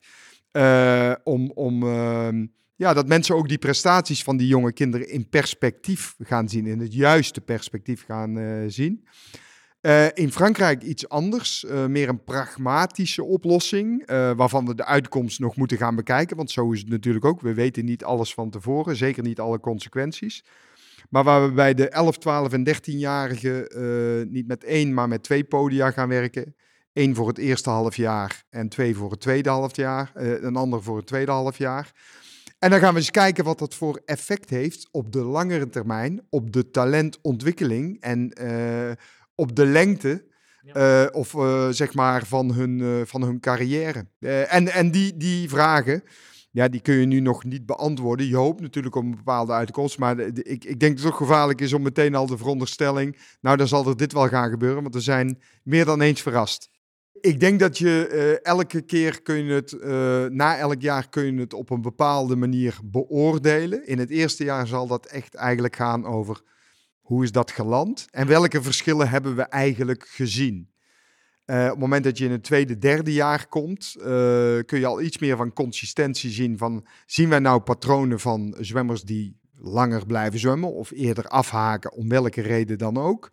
[1.23, 1.51] om...
[1.51, 2.45] om ehm,
[2.79, 6.79] ja, dat mensen ook die prestaties van die jonge kinderen in perspectief gaan zien, in
[6.79, 9.07] het juiste perspectief gaan uh, zien.
[9.81, 15.55] Uh, in Frankrijk iets anders, uh, meer een pragmatische oplossing, waarvan we de uitkomst nog
[15.55, 17.41] moeten gaan bekijken, want zo is het natuurlijk ook.
[17.41, 20.43] We weten niet alles van tevoren, zeker niet alle consequenties.
[21.09, 23.67] Maar waar we bij de 11, 12 en 13-jarigen
[24.31, 26.55] niet met één, maar met twee podia gaan werken.
[26.93, 30.83] Eén voor het eerste half jaar en twee voor het tweede half jaar, een ander
[30.83, 31.91] voor het tweede half jaar.
[32.59, 36.21] En dan gaan we eens kijken wat dat voor effect heeft op de langere termijn,
[36.29, 38.91] op de talentontwikkeling en uh,
[39.35, 40.25] op de lengte
[40.73, 44.07] uh, of uh, zeg maar van hun, van hun carrière.
[44.47, 46.03] en en die, die vragen,
[46.51, 48.27] ja, die kun je nu nog niet beantwoorden.
[48.27, 51.11] Je hoopt natuurlijk op een bepaalde uitkomst, maar de, de, ik, ik denk dat het
[51.11, 54.49] toch gevaarlijk is om meteen al de veronderstelling, nou dan zal er dit wel gaan
[54.49, 56.69] gebeuren, want we zijn meer dan eens verrast.
[57.21, 61.33] Ik denk dat je uh, elke keer kun je het, uh, na elk jaar kun
[61.33, 63.87] je het op een bepaalde manier beoordelen.
[63.87, 66.41] In het eerste jaar zal dat echt eigenlijk gaan over
[66.99, 70.69] hoe is dat geland en welke verschillen hebben we eigenlijk gezien.
[71.45, 73.95] Uh, op het moment dat je in het tweede, derde jaar komt,
[74.65, 76.57] kun je al iets meer van consistentie zien.
[76.57, 82.09] Van, zien wij nou patronen van zwemmers die langer blijven zwemmen of eerder afhaken, om
[82.09, 83.29] welke reden dan ook.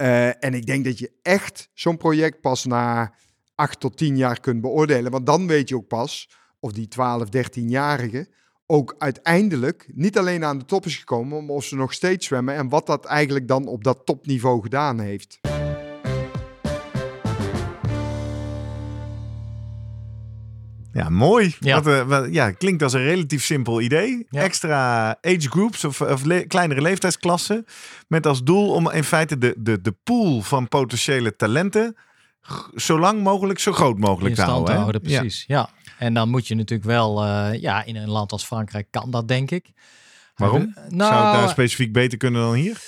[0.00, 3.14] Uh, en ik denk dat je echt zo'n project pas na
[3.54, 5.10] acht tot tien jaar kunt beoordelen.
[5.10, 8.28] Want dan weet je ook pas of die 12, 13-jarige
[8.66, 12.54] ook uiteindelijk niet alleen aan de top is gekomen, maar of ze nog steeds zwemmen
[12.54, 15.40] en wat dat eigenlijk dan op dat topniveau gedaan heeft.
[20.92, 21.54] Ja, mooi.
[21.60, 21.82] Ja.
[21.82, 24.26] Wat, uh, wat, ja, klinkt als een relatief simpel idee.
[24.28, 24.42] Ja.
[24.42, 27.64] Extra age groups of, of le kleinere leeftijdsklassen.
[28.08, 31.96] Met als doel om in feite de, de, de pool van potentiële talenten
[32.74, 34.74] zo lang mogelijk, zo groot mogelijk te houden.
[34.74, 35.00] te houden.
[35.00, 35.56] Precies, ja.
[35.56, 35.92] ja.
[35.98, 39.28] En dan moet je natuurlijk wel, uh, ja, in een land als Frankrijk kan dat
[39.28, 39.70] denk ik.
[40.34, 40.74] Waarom?
[40.88, 42.80] Nou, Zou het daar specifiek beter kunnen dan hier?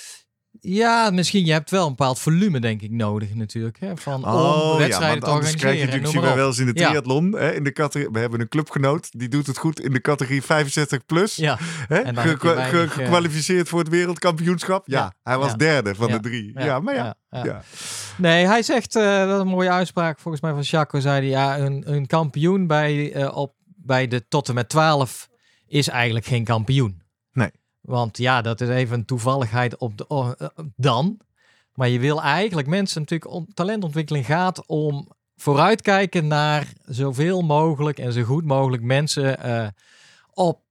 [0.61, 1.45] Ja, misschien.
[1.45, 3.79] Je hebt wel een bepaald volume, denk ik, nodig natuurlijk.
[3.79, 5.59] Hè, van oh, om wedstrijden ja, te organiseren.
[5.59, 7.31] krijg je natuurlijk, zien we wel eens in de triathlon.
[7.31, 7.37] Ja.
[7.37, 10.41] Hè, in de categorie, we hebben een clubgenoot, die doet het goed in de categorie
[10.43, 11.35] 65 plus.
[11.35, 11.57] Ja.
[11.87, 14.87] Hè, En dan ge ge gekwalificeerd voor het wereldkampioenschap.
[14.87, 15.13] Ja, Ja.
[15.23, 16.51] hij was derde van de drie.
[16.59, 17.15] Ja, maar ja.
[17.29, 17.63] ja.
[18.17, 21.29] Nee, hij zegt, eh, dat is een mooie uitspraak volgens mij van Chaco, zei hij,
[21.29, 25.29] ja, een, een kampioen bij, eh, op, bij de tot en met 12
[25.67, 27.01] is eigenlijk geen kampioen.
[27.83, 31.19] Want ja, dat is even een toevalligheid op de, oh, eh, dan.
[31.73, 38.23] Maar je wil eigenlijk mensen natuurlijk, talentontwikkeling gaat om vooruitkijken naar zoveel mogelijk en zo
[38.23, 39.67] goed mogelijk mensen eh,
[40.33, 40.61] op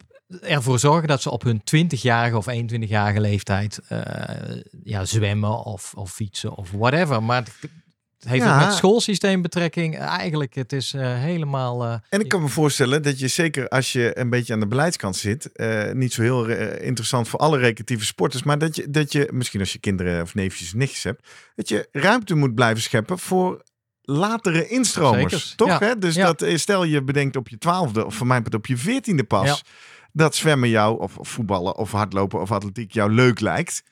[0.40, 4.00] ervoor zorgen dat ze op hun 20-jarige of 21-jarige leeftijd eh,
[4.84, 7.22] ja, zwemmen of, of fietsen of whatever.
[7.22, 7.46] Maar
[8.28, 8.50] heeft Ja.
[8.52, 9.98] ook met het schoolsysteem betrekking.
[9.98, 11.84] Eigenlijk, het is eh, helemaal...
[11.84, 14.66] eh, En ik kan me voorstellen dat je zeker als je een beetje aan de
[14.66, 18.90] beleidskant zit, eh, niet zo heel eh, interessant voor alle recreatieve sporters, maar dat je,
[18.90, 22.54] dat je, misschien als je kinderen of neefjes of nichtjes hebt, dat je ruimte moet
[22.54, 23.62] blijven scheppen voor
[24.02, 25.52] latere instromers.
[25.56, 25.68] Toch?
[25.68, 25.78] ja.
[25.78, 25.98] Hè?
[25.98, 26.26] Dus Ja.
[26.26, 29.62] dat, eh, stel je bedenkt op je twaalfde of voor mij op je veertiende pas,
[30.12, 33.82] dat zwemmen jou, of, of voetballen of hardlopen of atletiek jou leuk lijkt.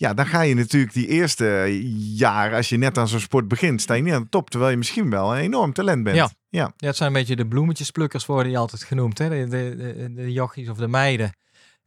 [0.00, 1.78] Ja, dan ga je natuurlijk die eerste
[2.16, 4.70] jaar, als je net aan zo'n sport begint, sta je niet aan de top, terwijl
[4.70, 6.16] je misschien wel een enorm talent bent.
[6.16, 6.30] Ja.
[6.48, 6.72] ja.
[6.76, 9.18] Ja, het zijn een beetje de bloemetjesplukkers worden die altijd genoemd.
[9.18, 9.28] Hè?
[9.28, 11.32] De, de, de, de jochies of de meiden.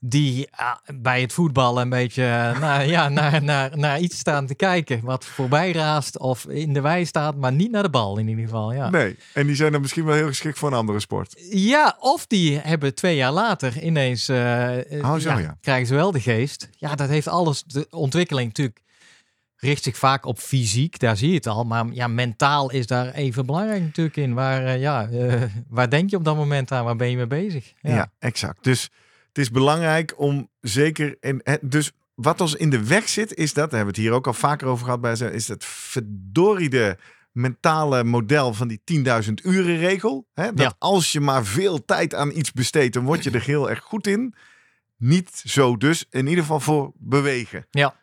[0.05, 4.45] Die ah, bij het voetballen een beetje eh, naar, ja, naar, naar, naar iets staan
[4.45, 4.99] te kijken.
[5.03, 7.35] Wat voorbij raast of in de wei staat.
[7.35, 8.73] Maar niet naar de bal in ieder geval.
[8.73, 11.35] Ja, Nee, en die zijn dan misschien wel heel geschikt voor een andere sport.
[11.51, 14.29] ja of die hebben twee jaar later ineens...
[14.29, 15.57] eh, eh, Oh, zo, ja.
[15.61, 16.69] Krijgen ze wel de geest.
[16.77, 17.63] Ja, dat heeft alles...
[17.63, 18.81] De ontwikkeling natuurlijk
[19.57, 20.99] richt zich vaak op fysiek.
[20.99, 21.63] Daar zie je het al.
[21.63, 24.33] Maar ja, mentaal is daar even belangrijk natuurlijk in.
[24.33, 25.09] Waar, ja,
[25.67, 26.85] waar denk je op dat moment aan?
[26.85, 27.73] Waar ben je mee bezig?
[27.81, 28.11] Ja.
[28.19, 28.63] exact.
[28.63, 28.89] Dus
[29.33, 31.17] het is belangrijk om zeker.
[31.19, 34.17] En, dus wat ons in de weg zit, is dat, daar hebben we het hier
[34.17, 36.97] ook al vaker over gehad bij ze, is dat verdorride
[37.31, 38.81] mentale model van die
[39.25, 40.27] 10.000 uren regel.
[40.33, 40.53] Hè?
[40.53, 40.73] Dat Ja.
[40.79, 44.07] als je maar veel tijd aan iets besteedt, dan word je er heel erg goed
[44.07, 44.35] in.
[44.97, 47.67] Niet zo dus, in ieder geval voor bewegen.
[47.71, 48.01] Ja.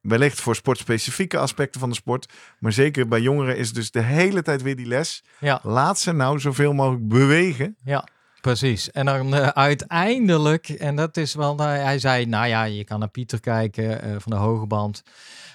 [0.00, 2.32] Wellicht voor sportspecifieke aspecten van de sport.
[2.58, 5.24] Maar zeker bij jongeren is dus de hele tijd weer die les.
[5.40, 5.60] Ja.
[5.62, 7.76] Laat ze nou zoveel mogelijk bewegen.
[7.84, 8.08] Ja,
[8.42, 8.90] precies.
[8.90, 12.98] En dan eh, uiteindelijk, en dat is wel, nou, hij zei, nou ja, je kan
[12.98, 15.02] naar Pieter kijken eh, van de hoge band.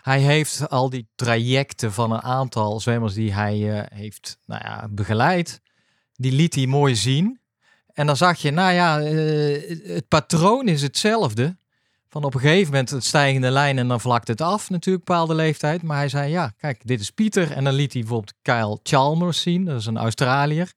[0.02, 4.88] Hij heeft al die trajecten van een aantal zwemmers die hij eh, heeft nou ja,
[4.90, 5.62] begeleid.
[6.14, 7.40] Die liet hij mooi zien.
[7.94, 9.00] En dan zag je, nou ja,
[9.94, 11.58] het patroon is hetzelfde.
[12.10, 15.36] Van op een gegeven moment het stijgende lijn en dan vlakt het af natuurlijk, bepaalde
[15.36, 15.84] leeftijd.
[15.84, 17.52] Maar hij zei, ja, kijk, dit is Pieter.
[17.52, 20.74] En dan liet hij bijvoorbeeld Kyle Chalmers zien, dat is een Australiër.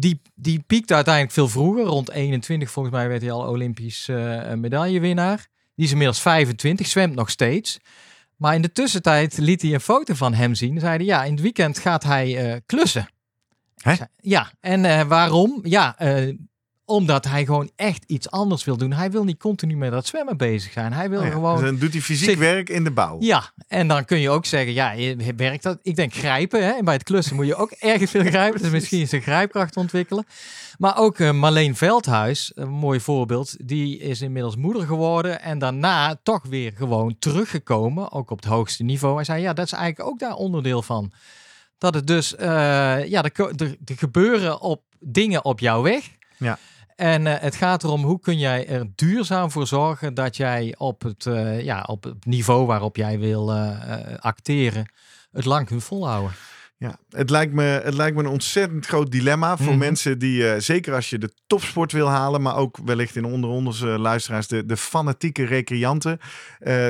[0.00, 4.52] Die, die piekte uiteindelijk veel vroeger, rond 21 volgens mij werd hij al Olympisch eh,
[4.52, 5.46] medaillewinnaar.
[5.74, 7.78] Die is inmiddels 25, zwemt nog steeds.
[8.36, 10.80] Maar in de tussentijd liet hij een foto van hem zien.
[10.80, 13.08] Zeiden ja, in het weekend gaat hij eh, klussen.
[13.76, 13.94] Hè?
[14.16, 15.60] Ja, en waarom?
[15.62, 15.96] Ja,
[16.88, 18.92] omdat hij gewoon echt iets anders wil doen.
[18.92, 20.92] Hij wil niet continu met dat zwemmen bezig zijn.
[20.92, 23.16] Hij wil ja, gewoon dus dan doet hij fysiek zich- werk in de bouw.
[23.20, 25.78] ja, en dan kun je ook zeggen, ja, je- werkt dat?
[25.82, 26.64] Ik denk grijpen.
[26.64, 26.70] Hè?
[26.70, 28.60] En bij het klussen moet je ook erg veel grijpen.
[28.62, 30.24] Dus misschien zijn grijpkracht ontwikkelen.
[30.78, 33.56] Maar ook eh, Marleen Veldhuis, een mooi voorbeeld.
[33.68, 35.40] Die is inmiddels moeder geworden.
[35.42, 38.12] En daarna toch weer gewoon teruggekomen.
[38.12, 39.14] Ook op het hoogste niveau.
[39.14, 41.12] Hij zei, ja, dat is eigenlijk ook daar onderdeel van.
[41.78, 42.48] Dat het dus, eh,
[43.08, 46.10] ja, er, er, er gebeuren op dingen op jouw weg.
[46.36, 46.58] Ja.
[46.98, 51.02] En eh, het gaat erom hoe kun jij er duurzaam voor zorgen dat jij op
[51.02, 54.92] het, eh, ja, op het niveau waarop jij wil eh, acteren,
[55.32, 56.32] het lang kunt volhouden.
[56.76, 59.78] Ja, het lijkt me, het lijkt me een ontzettend groot dilemma voor Mhm.
[59.78, 63.86] mensen die, zeker als je de topsport wil halen, maar ook wellicht in onder onze
[63.86, 66.18] luisteraars, de, de fanatieke recreanten.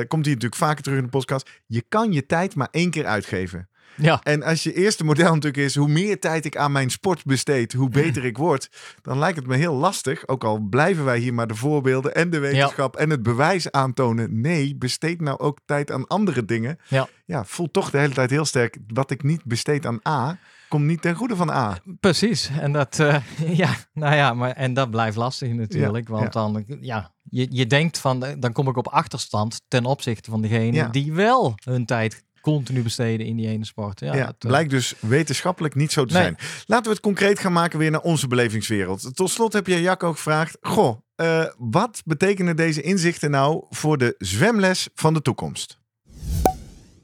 [0.07, 1.49] komt hier natuurlijk vaker terug in de podcast.
[1.65, 3.68] Je kan je tijd maar één keer uitgeven.
[4.01, 7.23] Ja, En als je eerste model natuurlijk is, hoe meer tijd ik aan mijn sport
[7.25, 8.69] besteed, hoe beter ik word.
[9.01, 12.29] Dan lijkt het me heel lastig, ook al blijven wij hier maar de voorbeelden en
[12.29, 14.41] de wetenschap en het bewijs aantonen.
[14.41, 16.77] Nee, besteed nou ook tijd aan andere dingen.
[16.87, 17.07] Ja.
[17.25, 20.37] ja, voel toch de hele tijd heel sterk, wat ik niet besteed aan A,
[20.69, 21.77] komt niet ten goede van A.
[21.99, 22.49] precies.
[22.59, 23.15] En dat, eh,
[23.63, 26.41] ja, nou ja, maar en dat blijft lastig natuurlijk, Ja, want ja.
[26.41, 30.41] dan, ja, je, je denkt van, eh, dan kom ik op achterstand ten opzichte van
[30.41, 30.87] degene Ja.
[30.87, 33.99] die wel hun tijd continu besteden in die ene sport.
[33.99, 36.21] Ja, Ja, eh, blijkt dus wetenschappelijk niet zo te Nee.
[36.23, 36.37] zijn.
[36.65, 39.15] Laten we het concreet gaan maken weer naar onze belevingswereld.
[39.15, 44.15] Tot slot heb je Jacco gevraagd, goh, eh, wat betekenen deze inzichten nou voor de
[44.17, 45.77] zwemles van de toekomst?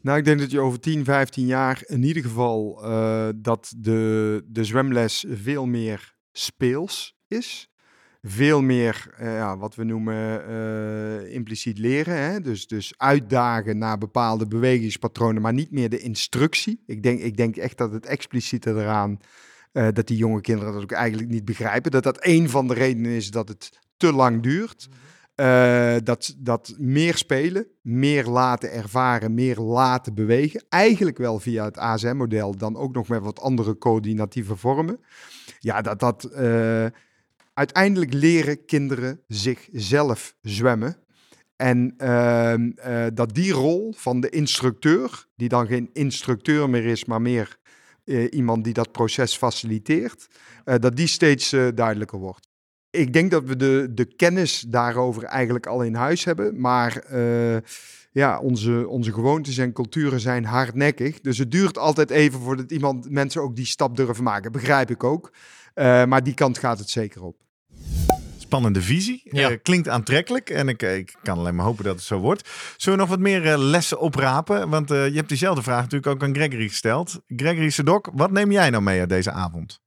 [0.02, 4.44] Nou, ik denk dat je over 10, 15 jaar in ieder geval eh, dat de,
[4.48, 7.70] de zwemles veel meer speels is.
[8.28, 12.18] Veel meer eh, ja, wat we noemen eh, impliciet leren.
[12.18, 12.42] Hè?
[12.42, 16.84] Dus, dus uitdagen naar bepaalde bewegingspatronen, maar niet meer de instructie.
[16.86, 19.20] Ik denk, ik denk echt dat het expliciete eraan,
[19.72, 21.92] eh, dat die jonge kinderen dat ook eigenlijk niet begrijpen.
[21.92, 24.88] Dat dat een van de redenen is dat het te lang duurt.
[25.36, 30.66] Eh, dat, dat meer spelen, meer laten ervaren, meer laten bewegen.
[30.70, 35.00] Eigenlijk wel via het ASM-model, dan ook nog met wat andere coördinatieve vormen.
[35.60, 36.30] Ja, dat dat.
[37.56, 40.98] Uiteindelijk leren kinderen zichzelf zwemmen.
[41.56, 47.06] En ehm, eh, dat die rol van de instructeur, die dan geen instructeur meer is,
[47.06, 47.58] maar meer
[48.04, 50.28] eh, iemand die dat proces faciliteert,
[50.64, 52.48] eh, dat die steeds duidelijker wordt.
[52.90, 56.62] ik denk dat we de, de kennis daarover eigenlijk al in huis hebben.
[56.62, 57.04] Maar
[58.12, 61.22] ja, onze, onze gewoontes en culturen zijn hardnekkig.
[61.22, 64.52] Dus het duurt altijd even voordat iemand, mensen ook die stap durven maken.
[64.52, 65.32] Begrijp ik ook.
[65.76, 67.45] Maar die kant gaat het zeker op.
[68.56, 69.22] Spannende visie.
[69.24, 69.50] Ja.
[69.50, 70.50] Eh, klinkt aantrekkelijk.
[70.50, 72.50] En ik, ik kan alleen maar hopen dat het zo wordt.
[72.78, 74.70] Zullen we nog wat meer eh, lessen oprapen?
[74.70, 77.20] Want eh, je hebt diezelfde vraag natuurlijk ook aan Gregory gesteld.
[77.28, 79.84] Gregory Sedok, wat neem jij nou mee uit deze avond?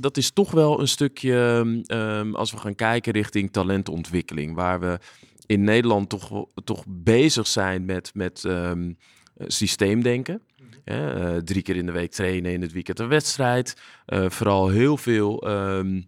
[0.00, 4.98] dat is toch wel een stukje, ehm, als we gaan kijken richting talentontwikkeling, waar we
[5.46, 8.92] in Nederland toch, toch bezig zijn met, met ehm,
[9.36, 10.42] eh, systeemdenken.
[10.84, 13.76] Hè, eh, drie keer in de week trainen, in het weekend een wedstrijd.
[14.06, 16.00] Eh, vooral heel veel ehm,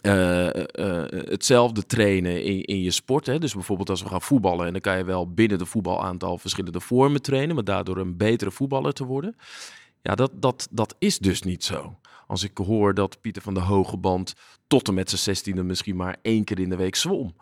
[0.00, 3.26] eh, eh, hetzelfde trainen in, in je sport.
[3.26, 3.38] Hè.
[3.38, 6.80] Dus bijvoorbeeld als we gaan voetballen, en dan kan je wel binnen de voetbalaantal verschillende
[6.80, 9.36] vormen trainen, maar daardoor een betere voetballer te worden.
[10.02, 11.98] Ja, dat, dat, dat is dus niet zo.
[12.26, 14.34] Als ik hoor dat Pieter van de Hogeband
[14.66, 17.34] tot en met zijn zestiende misschien maar één keer in de week zwom.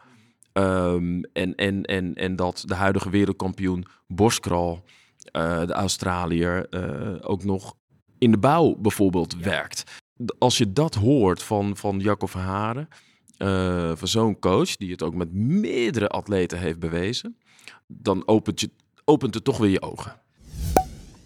[0.52, 4.84] Ehm, en, en, en, en dat de huidige wereldkampioen Boskral,
[5.32, 7.74] eh, de Australiër, eh, ook nog
[8.18, 9.84] in de bouw bijvoorbeeld werkt.
[10.38, 12.88] Als je dat hoort van, van Jacco Verharen,
[13.36, 17.36] eh van zo'n coach, die het ook met meerdere atleten heeft bewezen,
[17.86, 18.70] dan opent, je,
[19.04, 20.20] opent het toch weer je ogen.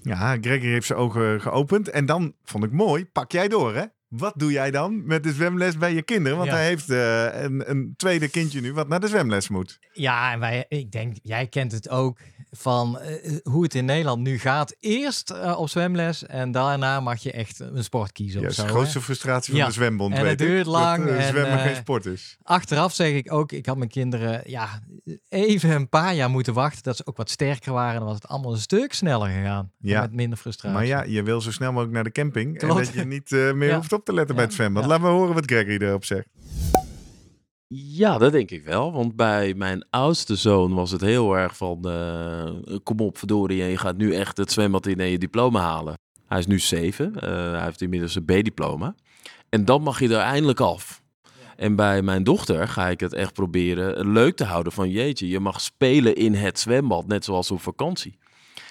[0.03, 1.89] Ja, Gregory heeft zijn ogen geopend.
[1.91, 3.85] En dan vond ik mooi, pak jij door hè?
[4.09, 6.39] Wat doe jij dan met de zwemles bij je kinderen?
[6.39, 6.57] Want Ja.
[6.57, 9.79] hij heeft eh, een, een tweede kindje nu wat naar de zwemles moet.
[9.93, 12.19] Ja, en wij, ik denk, jij kent het ook
[12.55, 14.75] van eh, hoe het in Nederland nu gaat.
[14.81, 18.57] Eerst eh, op zwemles en daarna mag je echt een sport kiezen Ja, dat is
[18.57, 18.69] de hè.
[18.69, 19.67] grootste frustratie van Ja.
[19.67, 20.47] de zwembond, En het ik.
[20.47, 22.37] duurt lang Dat eh, en, zwemmen geen sport is.
[22.43, 24.69] Achteraf zeg ik ook, ik had mijn kinderen ja,
[25.29, 26.83] even een paar jaar moeten wachten.
[26.83, 27.95] Dat ze ook wat sterker waren.
[27.99, 29.71] Dan was het allemaal een stuk sneller gegaan.
[29.79, 30.01] Ja.
[30.01, 30.77] Met minder frustratie.
[30.79, 32.61] Maar ja, je wil zo snel mogelijk naar de camping.
[32.61, 34.55] En dat je niet meer hoeft op te letten bij het.
[34.55, 34.71] Ja.
[34.71, 36.27] Laten we horen wat Gregory erop zegt.
[37.75, 38.93] Ja, dat denk ik wel.
[38.93, 41.89] Want bij mijn oudste zoon was het heel erg van...
[41.89, 45.99] eh, kom op, verdorie, je gaat nu echt het zwembad in en je diploma halen.
[46.27, 47.21] Hij is nu zeven.
[47.21, 48.95] eh, hij heeft inmiddels een B-diploma.
[49.49, 51.03] En dan mag je er eindelijk af.
[51.57, 54.73] En bij mijn dochter ga ik het echt proberen leuk te houden.
[54.73, 58.19] Van jeetje, je mag spelen in het zwembad, net zoals op vakantie.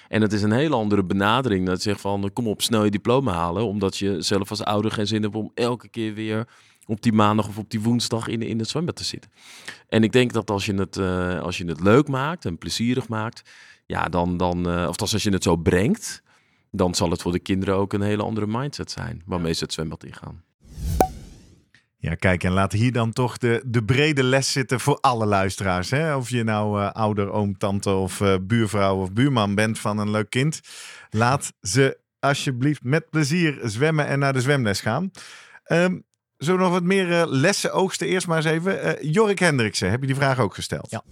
[0.08, 1.66] En het is een hele andere benadering.
[1.66, 3.66] Dat zegt van, kom op, snel je diploma halen.
[3.66, 6.48] Omdat je zelf als ouder geen zin hebt om elke keer weer
[6.92, 9.30] op die maandag of op die woensdag in, in het zwembad te zitten.
[9.88, 13.08] En ik denk dat als je het, eh, als je het leuk maakt en plezierig
[13.08, 13.50] maakt,
[13.86, 16.22] ja, dan, dan eh, of als als je het zo brengt,
[16.70, 19.72] dan zal het voor de kinderen ook een hele andere mindset zijn waarmee ze het
[19.72, 20.42] zwembad ingaan.
[21.96, 25.90] Ja, kijk, en laat hier dan toch de, de brede les zitten voor alle luisteraars.
[25.90, 26.16] Hè?
[26.16, 30.30] Of je nou eh, ouder, oom, tante of buurvrouw of buurman bent van een leuk
[30.30, 30.60] kind.
[31.10, 35.10] Laat ze alsjeblieft met plezier zwemmen en naar de zwemles gaan.
[35.64, 35.98] Ehm
[36.44, 38.06] zullen we nog wat meer eh, lessen oogsten?
[38.06, 38.82] Eerst maar eens even.
[38.82, 40.90] Eh, Jorik Hendriksen, heb je die vraag ook gesteld?
[40.90, 41.02] Ja.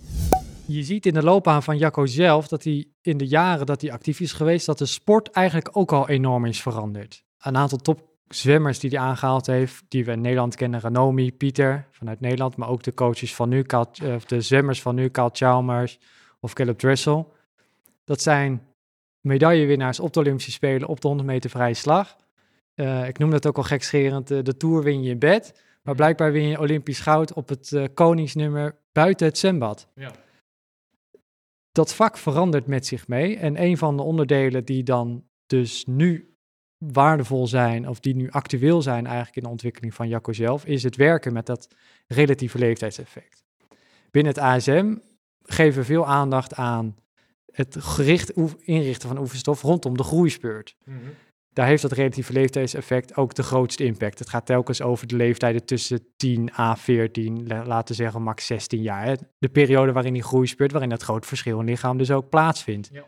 [0.66, 3.92] Je ziet in de loopbaan van Jacco zelf dat hij in de jaren dat hij
[3.92, 7.24] actief is geweest, dat de sport eigenlijk ook al enorm is veranderd.
[7.40, 12.20] Een aantal topzwemmers die hij aangehaald heeft, die we in Nederland kennen, Ranomi, Pieter vanuit
[12.20, 13.80] Nederland, maar ook de coaches van nu, eh,
[14.14, 15.98] of de zwemmers van nu, Carl Chalmers
[16.40, 17.32] of Caleb Dressel.
[18.04, 18.62] Dat zijn
[19.20, 22.16] medaillewinnaars op de Olympische Spelen op de 100 meter vrije slag.
[22.80, 25.62] Eh, ik noem dat ook al gekscherend, eh, de Tour win je in bed.
[25.82, 29.88] Maar blijkbaar win je Olympisch goud op het eh, koningsnummer buiten het zwembad.
[31.72, 33.36] Dat vak verandert met zich mee.
[33.36, 36.34] En een van de onderdelen die dan dus nu
[36.78, 40.82] waardevol zijn, of die nu actueel zijn eigenlijk in de ontwikkeling van Jacco zelf, is
[40.82, 41.68] het werken met dat
[42.06, 43.44] relatieve leeftijdseffect.
[44.10, 44.96] Binnen het ASM
[45.42, 46.96] geven we veel aandacht aan
[47.52, 50.76] het gericht inrichten van oefenstof rondom de groeispeurt
[51.52, 54.18] daar heeft dat relatieve leeftijdseffect ook de grootste impact.
[54.18, 58.46] Het gaat telkens over de leeftijden tussen 10 à 14, la- laten we zeggen max
[58.46, 59.16] 16 jaar.
[59.38, 62.88] De periode waarin die groei speurt, waarin dat groot verschil in lichaam dus ook plaatsvindt.
[62.92, 63.04] Ja.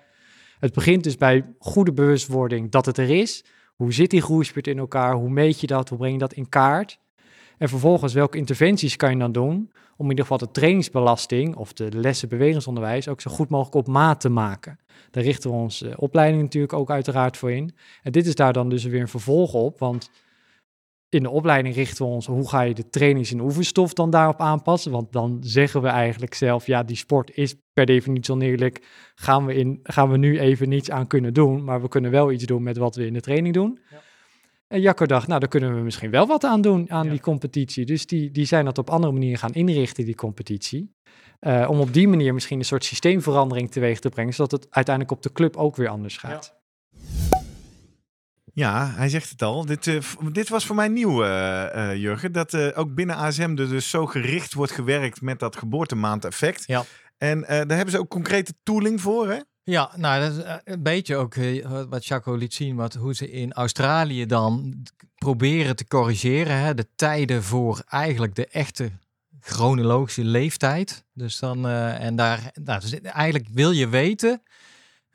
[0.59, 3.45] Het begint dus bij goede bewustwording dat het er is.
[3.75, 5.15] Hoe zit die groeispurt in elkaar?
[5.15, 5.89] Hoe meet je dat?
[5.89, 6.99] Hoe breng je dat in kaart?
[7.59, 11.73] En vervolgens, welke interventies kan je dan doen om in ieder geval de trainingsbelasting of
[11.73, 14.79] de lessen bewegingsonderwijs ook zo goed mogelijk op maat te maken?
[15.11, 17.75] Daar richten we onze opleiding natuurlijk ook uiteraard voor in.
[18.03, 20.11] En dit is daar dan dus weer een vervolg op, want
[21.09, 24.41] in de opleiding richten we ons hoe ga je de trainings- en oefenstof dan daarop
[24.41, 24.93] aanpassen.
[24.93, 28.87] Want dan zeggen we eigenlijk zelf, ja, die sport is per definitie oneerlijk.
[29.15, 32.33] Gaan we, in, gaan we nu even niets aan kunnen doen, maar we kunnen wel
[32.33, 33.79] iets doen met wat we in de training doen.
[33.91, 34.01] Ja.
[34.73, 37.11] En Jacco dacht, nou, daar kunnen we misschien wel wat aan doen aan Ja.
[37.11, 37.85] die competitie.
[37.87, 40.95] Dus die, die zijn dat op andere manieren gaan inrichten, die competitie.
[41.41, 45.17] Eh, om op die manier misschien een soort systeemverandering teweeg te brengen, zodat het uiteindelijk
[45.17, 46.55] op de club ook weer anders gaat.
[48.55, 49.67] Ja, hij zegt het al.
[49.67, 49.97] Dit, eh,
[50.33, 52.33] dit was voor mij nieuw, eh, eh, Jurgen.
[52.33, 56.65] Dat eh, ook binnen ASM er dus zo gericht wordt gewerkt met dat geboortemaandeffect.
[56.67, 56.85] Ja.
[57.19, 59.39] En eh, daar hebben ze ook concrete tooling voor, hè?
[59.65, 63.15] Ja, nou, dat is eh, een beetje ook eh, wat Jaco liet zien, wat, hoe
[63.15, 64.75] ze in Australië dan
[65.15, 66.57] proberen te corrigeren.
[66.57, 68.91] Hè, de tijden voor eigenlijk de echte
[69.41, 71.05] chronologische leeftijd.
[71.13, 74.43] Dus dan, eh, en daar, nou, dus eigenlijk wil je weten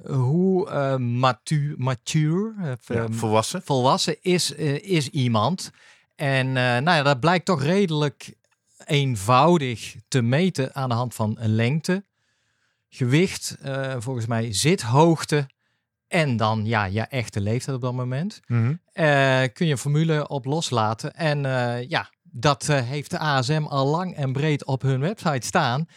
[0.06, 3.62] hoe matu mature, Ja, volwassen.
[3.62, 5.72] volwassen is, is iemand.
[6.16, 8.34] En nou ja, dat blijkt toch redelijk
[8.86, 12.04] eenvoudig te meten aan de hand van een lengte,
[12.90, 15.50] gewicht, eh, volgens mij zithoogte
[16.08, 18.40] en dan ja, je echte leeftijd op dat moment.
[18.48, 18.74] Mhm.
[18.94, 21.14] Eh, kun je een formule op loslaten.
[21.14, 25.88] En eh, ja, dat heeft de ASM al lang en breed op hun website staan.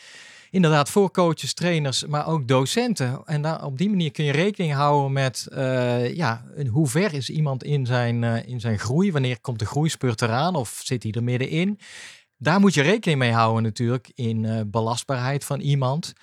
[0.50, 3.22] Inderdaad, voor coaches, trainers, maar ook docenten.
[3.24, 5.46] En daar, op die manier kun je rekening houden met
[6.14, 9.12] ja, hoe ver is iemand in zijn, in zijn groei?
[9.12, 11.78] Wanneer komt de groeispurt eraan of zit hij er middenin?
[12.36, 16.14] Daar moet je rekening mee houden natuurlijk in belastbaarheid van iemand.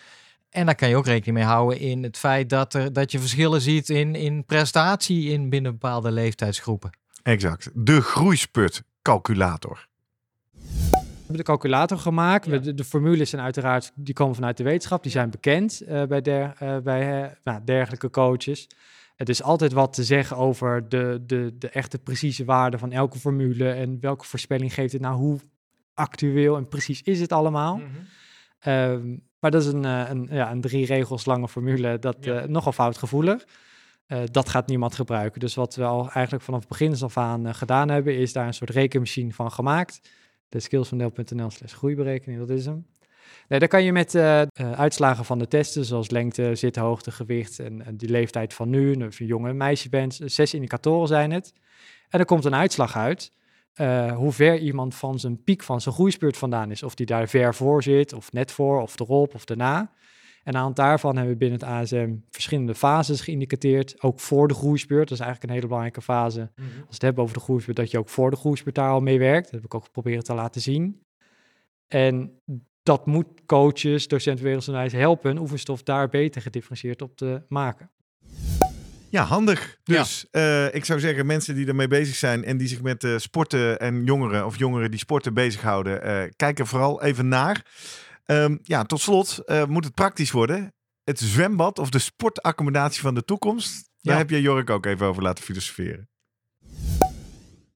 [0.58, 3.20] En daar kan je ook rekening mee houden in het feit dat, er, dat je
[3.20, 6.90] verschillen ziet in, in prestatie in binnen bepaalde leeftijdsgroepen.
[7.24, 7.70] Exact.
[7.74, 9.88] De groeispurt-calculator.
[10.52, 12.64] We hebben de calculator gemaakt.
[12.64, 16.22] De, de formules zijn uiteraard, die komen vanuit de wetenschap, die zijn bekend eh, bij,
[16.22, 18.68] der, eh, bij eh, nou, dergelijke coaches.
[19.16, 23.20] Het is altijd wat te zeggen over de, de, de echte precieze waarde van elke
[23.20, 25.40] formule en welke voorspelling geeft het nou, hoe
[25.94, 27.82] actueel en precies is het allemaal.
[28.68, 32.40] Ehm, maar dat is een, eh, een, ja, een drie regels lange formule, dat Ja.
[32.40, 33.46] eh, nogal foutgevoelig.
[34.06, 35.40] Eh, dat gaat niemand gebruiken.
[35.40, 38.54] Dus wat we al eigenlijk vanaf het begin af aan gedaan hebben, is daar een
[38.54, 40.10] soort rekenmachine van gemaakt.
[40.50, 42.86] De skillsvandel.nl slash groeiberekening, dat is hem.
[43.48, 44.16] Nee, daar kan je met
[44.56, 49.18] uitslagen van de testen, zoals lengte, zithoogte, gewicht en, en die leeftijd van nu, of
[49.18, 51.54] je een jongen en meisje bent, zes indicatoren zijn het.
[52.10, 53.32] En er komt een uitslag uit
[53.78, 56.84] eh, hoe ver iemand van zijn piek van zijn groeispurt vandaan is.
[56.84, 59.80] Of die daar ver voor zit, of net voor, of erop, of daarna.
[59.80, 64.02] En aan de hand daarvan hebben we binnen het ASM verschillende fases geïndicateerd.
[64.02, 66.52] Ook voor de groeispurt, dat is eigenlijk een hele belangrijke fase.
[66.56, 69.00] Als we het hebben over de groeispurt, dat je ook voor de groeispurt daar al
[69.00, 69.44] mee werkt.
[69.44, 71.02] Dat heb ik ook geprobeerd te laten zien.
[71.88, 72.42] En
[72.84, 77.90] dat moet coaches, docenten wereldonderwijs helpen oefenstof daar beter gedifferentieerd op te maken.
[79.10, 79.78] Ja, handig.
[79.84, 83.18] Dus eh, ik zou zeggen, mensen die ermee bezig zijn en die zich met eh,
[83.18, 87.66] sporten en jongeren of jongeren die sporten bezighouden, eh kijk er vooral even naar.
[88.26, 90.74] Ehm, ja, tot slot eh, moet het praktisch worden.
[91.04, 93.90] Het zwembad of de sportaccommodatie van de toekomst.
[94.02, 94.20] Daar Ja.
[94.20, 96.10] heb je Jork ook even over laten filosoferen.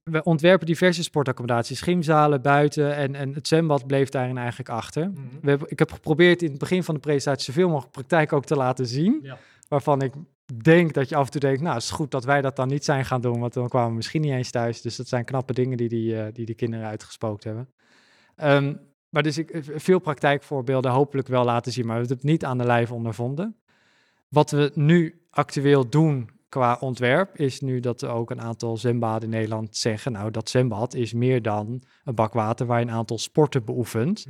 [0.02, 5.10] We ontwerpen diverse sportaccommodaties, gymzalen, buiten en, en het zwembad bleef daarin eigenlijk achter.
[5.42, 8.44] We hebben, ik heb geprobeerd in het begin van de presentatie zoveel mogelijk praktijk ook
[8.44, 9.18] te laten zien.
[9.22, 9.38] Ja.
[9.68, 10.12] Waarvan ik
[10.60, 12.68] denk dat je af en toe denkt, nou het is goed dat wij dat dan
[12.68, 14.80] niet zijn gaan doen, want dan kwamen we misschien niet eens thuis.
[14.80, 17.68] Dus dat zijn knappe dingen die die, eh, die, kinderen uitgespookt hebben.
[18.36, 18.74] Ehm,
[19.08, 22.44] maar dus ik eh, veel praktijkvoorbeelden hopelijk wel laten zien, maar we hebben het niet
[22.44, 23.56] aan de lijf ondervonden.
[24.28, 29.22] Wat we nu actueel doen qua ontwerp is nu dat er ook een aantal zwembaden
[29.22, 32.92] in Nederland zeggen, nou dat zwembad is meer dan een bak water waar je een
[32.92, 34.26] aantal sporten beoefent.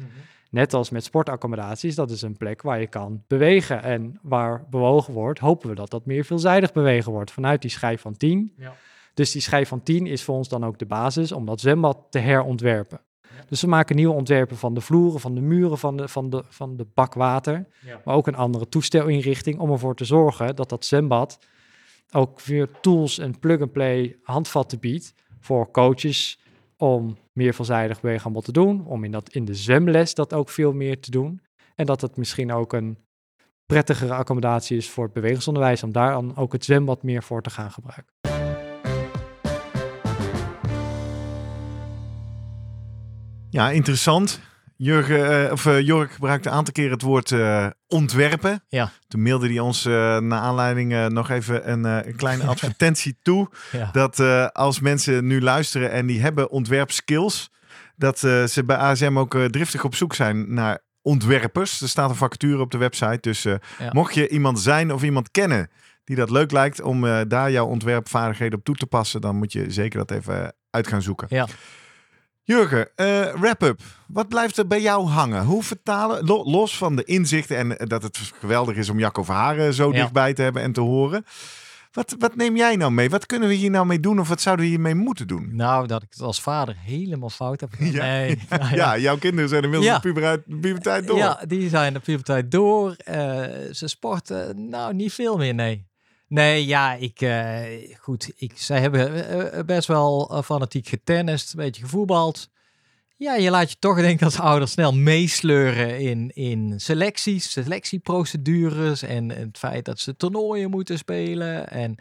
[0.53, 3.83] Net als met sportaccommodaties, dat is een plek waar je kan bewegen.
[3.83, 8.01] En waar bewogen wordt, hopen we dat dat meer veelzijdig bewegen wordt vanuit die schijf
[8.01, 8.53] van 10.
[8.57, 8.75] Ja.
[9.15, 11.99] Dus die schijf van 10 is voor ons dan ook de basis om dat zwembad
[12.11, 13.01] te herontwerpen.
[13.49, 16.43] Dus we maken nieuwe ontwerpen van de vloeren, van de muren, van de, van de,
[16.49, 17.67] van de bak water.
[17.87, 18.01] Ja.
[18.05, 21.39] Maar ook een andere toestelinrichting om ervoor te zorgen dat dat zwembad
[22.11, 26.39] ook weer tools en plug-and-play handvatten biedt voor coaches
[26.77, 30.73] om meer veelzijdig beweegaanbod te doen, om in, dat, in de zwemles dat ook veel
[30.73, 31.41] meer te doen.
[31.75, 32.99] En dat het misschien ook een
[33.67, 37.51] prettigere accommodatie is voor het bewegingsonderwijs, om daar dan ook het zwembad meer voor te
[37.51, 38.15] gaan gebruiken.
[43.51, 44.41] Ja, interessant.
[44.83, 48.65] Jurgen, eh, of, eh, Jork gebruikte een aantal keer het woord eh, ontwerpen.
[48.69, 48.91] Ja.
[49.09, 53.49] Toen mailde hij ons naar aanleiding nog even een, een kleine advertentie toe.
[53.73, 53.89] Ja.
[53.93, 54.21] Dat
[54.53, 57.51] als mensen nu luisteren en die hebben ontwerpskills,
[57.97, 61.81] dat ze bij ASM ook driftig op zoek zijn naar ontwerpers.
[61.81, 63.19] Er staat een vacature op de website.
[63.21, 63.59] Dus Ja.
[63.93, 65.71] mocht je iemand zijn of iemand kennen
[66.05, 69.71] die dat leuk lijkt om daar jouw ontwerpvaardigheden op toe te passen, dan moet je
[69.71, 71.27] zeker dat even uit gaan zoeken.
[71.31, 71.47] Ja.
[72.45, 73.81] Jurgen, eh, wrap-up.
[74.07, 75.45] Wat blijft er bij jou hangen?
[75.45, 79.23] Hoe vertalen, lo- los van de inzichten en eh, dat het geweldig is om Jacco
[79.23, 80.01] Verharen zo Ja.
[80.01, 81.25] dichtbij te hebben en te horen.
[81.93, 83.11] Wat, wat neem jij nou mee?
[83.11, 85.49] Wat kunnen we hier nou mee doen of wat zouden we hiermee moeten doen?
[85.57, 87.93] Nou, dat ik het als vader helemaal fout heb gedaan.
[87.95, 88.03] Ja.
[88.03, 91.17] Nee, nou Ja, jouw kinderen zijn inmiddels de puberteit, puberteit door.
[91.17, 92.95] Ja, die zijn de puberteit door.
[92.97, 93.15] Eh,
[93.73, 95.87] ze sporten nou niet veel meer, nee.
[96.33, 101.65] Nee, ja, ik, eh, goed, ik, zij hebben eh, eh, best wel fanatiek getennist, een
[101.65, 102.49] beetje gevoetbald.
[103.17, 109.03] Ja, je laat je toch denk ik als ouder snel meesleuren in, in selecties, selectieprocedures
[109.03, 111.69] en het feit dat ze toernooien moeten spelen.
[111.71, 111.97] En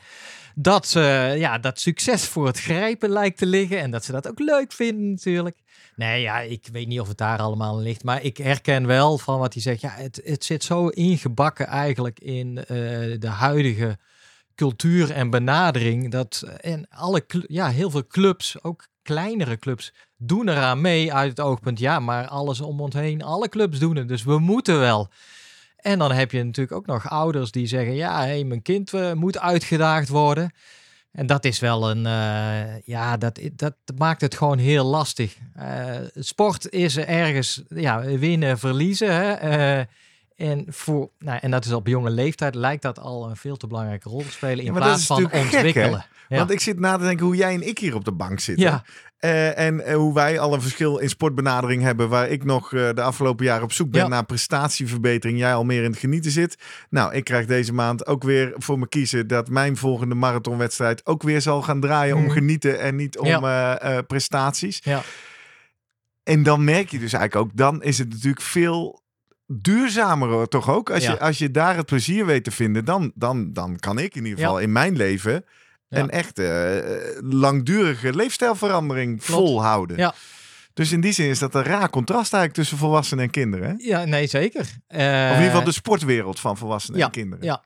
[0.55, 4.27] dat, ze, ja, dat succes voor het grijpen lijkt te liggen en dat ze dat
[4.27, 5.57] ook leuk vinden natuurlijk.
[5.95, 9.39] Nee, ja, ik weet niet of het daar allemaal ligt, maar ik herken wel van
[9.39, 9.81] wat hij zegt.
[9.81, 13.97] Ja, het, het zit zo ingebakken eigenlijk in de huidige
[14.55, 20.81] cultuur en benadering dat en alle ja, heel veel clubs, ook kleinere clubs, doen eraan
[20.81, 21.79] mee uit het oogpunt.
[21.79, 25.09] Ja, maar alles om ons heen, alle clubs doen het, dus we moeten wel.
[25.81, 29.13] En dan heb je natuurlijk ook nog ouders die zeggen: ja, hey, mijn kind eh,
[29.13, 30.53] moet uitgedaagd worden.
[31.11, 35.37] En dat is wel een, eh, ja, dat, dat maakt het gewoon heel lastig.
[35.53, 39.13] Eh, sport is ergens, ja, winnen, verliezen.
[39.15, 39.83] Hè?
[40.41, 43.67] En, voor, nou, en dat is op jonge leeftijd lijkt dat al een veel te
[43.67, 46.05] belangrijke rol te spelen in Ja, plaats van gek, ontwikkelen.
[46.29, 46.37] Ja.
[46.37, 48.65] Want ik zit na te denken hoe jij en ik hier op de bank zitten.
[48.65, 48.83] Ja.
[49.17, 52.09] Eh, en eh, hoe wij al een verschil in sportbenadering hebben.
[52.09, 54.07] Waar ik nog eh, de afgelopen jaren op zoek ben Ja.
[54.07, 55.39] naar prestatieverbetering.
[55.39, 56.57] Jij al meer in het genieten zit.
[56.89, 61.23] Nou, ik krijg deze maand ook weer voor me kiezen dat mijn volgende marathonwedstrijd ook
[61.23, 62.31] weer zal gaan draaien om Mhm.
[62.31, 63.45] genieten en niet om
[64.07, 64.79] prestaties.
[64.83, 65.01] Ja.
[66.23, 69.01] En dan merk je dus eigenlijk ook, dan is het natuurlijk veel
[69.53, 70.89] duurzamer toch ook.
[70.91, 71.11] Als, Ja.
[71.11, 74.23] je, als je daar het plezier weet te vinden, dan, dan, dan kan ik in
[74.25, 74.45] ieder Ja.
[74.45, 75.45] geval in mijn leven
[75.89, 79.31] een echte eh, langdurige leefstijlverandering Klopt.
[79.49, 79.97] volhouden.
[79.97, 80.13] Ja.
[80.73, 83.67] Dus in die zin is dat een raar contrast eigenlijk tussen volwassenen en kinderen.
[83.69, 83.73] Hè?
[83.77, 84.61] ja, nee, zeker.
[84.61, 87.45] Of in ieder geval Eh, de sportwereld van volwassenen ja, en kinderen.
[87.45, 87.63] ja.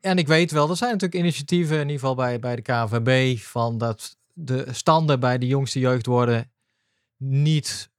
[0.00, 3.38] En ik weet wel, er zijn natuurlijk initiatieven, in ieder geval bij, bij de KNVB,
[3.38, 6.50] van dat de standen bij de jongste jeugd worden
[7.16, 7.90] niet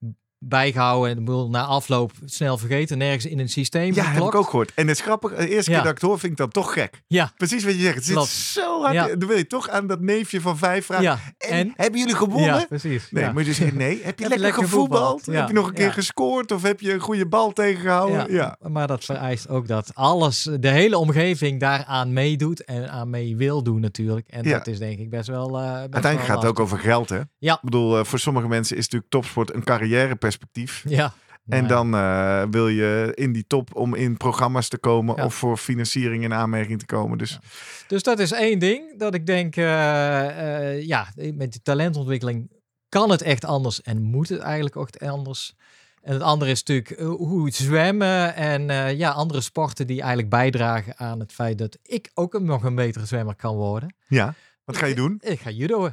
[0.44, 4.34] bijgehouden en de boel na afloop snel vergeten, nergens in een systeem Ja, heb ik
[4.34, 4.72] ook gehoord.
[4.74, 5.76] En het is grappig, de eerste Ja.
[5.76, 7.02] keer dat ik het hoor, vind ik dat toch gek.
[7.06, 7.94] Ja, Precies wat je zegt.
[7.94, 8.28] Het zit Klopt.
[8.30, 8.94] zo hard.
[8.94, 9.06] Ja.
[9.06, 11.04] Dan wil je toch aan dat neefje van vijf vragen.
[11.04, 11.18] ja.
[11.38, 11.72] En, En?
[11.76, 12.54] hebben jullie gewonnen?
[12.58, 13.08] Ja, precies.
[13.10, 14.00] Nee, moet je zeggen, nee.
[14.02, 15.26] Heb je lekker, lekker gevoetbald?
[15.26, 16.52] Heb je nog een keer gescoord?
[16.52, 18.32] Of heb je een goede bal tegengehouden?
[18.32, 18.56] Ja.
[18.68, 23.62] Maar dat vereist ook dat alles, de hele omgeving daaraan meedoet en aan mee wil
[23.62, 24.28] doen natuurlijk.
[24.28, 24.56] En Ja.
[24.58, 25.48] dat is denk ik best wel...
[25.50, 27.20] best Uiteindelijk wel gaat het ook over geld, hè?
[27.38, 27.54] Ja.
[27.54, 30.28] Ik bedoel, eh, voor sommige mensen is natuurlijk topsport een carrièreperspectief.
[30.38, 30.82] Lastig.
[30.88, 31.12] Ja.
[31.48, 35.24] En dan eh, wil je in die top om in programma's te komen Ja.
[35.24, 37.18] of voor financiering in aanmerking te komen.
[37.18, 37.38] Dus
[37.86, 42.50] Dus dat is één ding dat ik denk, eh, eh, ja, met die talentontwikkeling
[42.88, 45.54] kan het echt anders en moet het eigenlijk ook anders.
[46.02, 50.98] En het andere is natuurlijk hoe het zwemmen en ja, andere sporten die eigenlijk bijdragen
[50.98, 53.94] aan het feit dat ik ook nog een betere zwemmer kan worden.
[54.08, 55.18] ja, wat ga je doen?
[55.20, 55.90] Ik ga judo.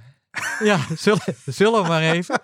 [0.63, 2.39] ja, zullen, zullen we maar even.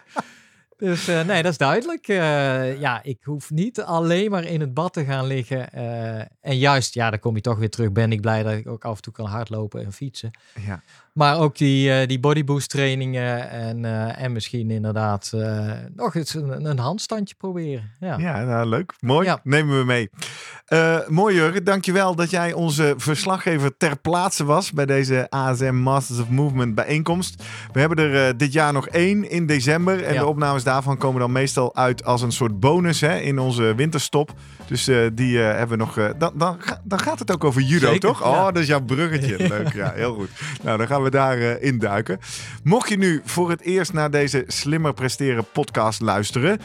[0.77, 2.07] Dus eh, nee, dat is duidelijk.
[2.07, 5.71] Eh, ja, ik hoef niet alleen maar in het bad te gaan liggen.
[5.71, 7.91] eh, en juist, ja, dan kom je toch weer terug.
[7.91, 10.31] Ben ik blij dat ik ook af en toe kan hardlopen en fietsen.
[10.65, 10.81] Ja.
[11.13, 16.33] Maar ook die, eh die bodyboost trainingen en, eh, en misschien inderdaad eh, nog eens
[16.33, 17.91] een, een handstandje proberen.
[17.99, 18.17] Ja.
[18.17, 18.93] Ja, nou, leuk.
[18.99, 19.25] Mooi.
[19.27, 19.39] Ja.
[19.43, 20.09] Nemen we mee.
[21.07, 26.29] Mooi Jurgen, dankjewel dat jij onze verslaggever ter plaatse was bij deze ASM Masters of
[26.29, 27.43] Movement bijeenkomst.
[27.71, 30.19] We hebben er dit jaar nog één in december en Ja.
[30.19, 34.33] de opnames daarvan komen dan meestal uit als een soort bonus hè, in onze winterstop.
[34.67, 35.97] Dus eh, die eh, hebben we nog.
[35.97, 38.19] eh, dan, dan, dan gaat het ook over judo, Zeker, toch?
[38.19, 38.29] ja.
[38.29, 39.47] Oh, dat is jouw bruggetje.
[39.47, 40.29] Leuk, ja, heel goed.
[40.61, 42.19] Nou, dan gaan we daar induiken.
[42.63, 46.59] Mocht je nu voor het eerst naar deze Slimmer Presteren podcast luisteren,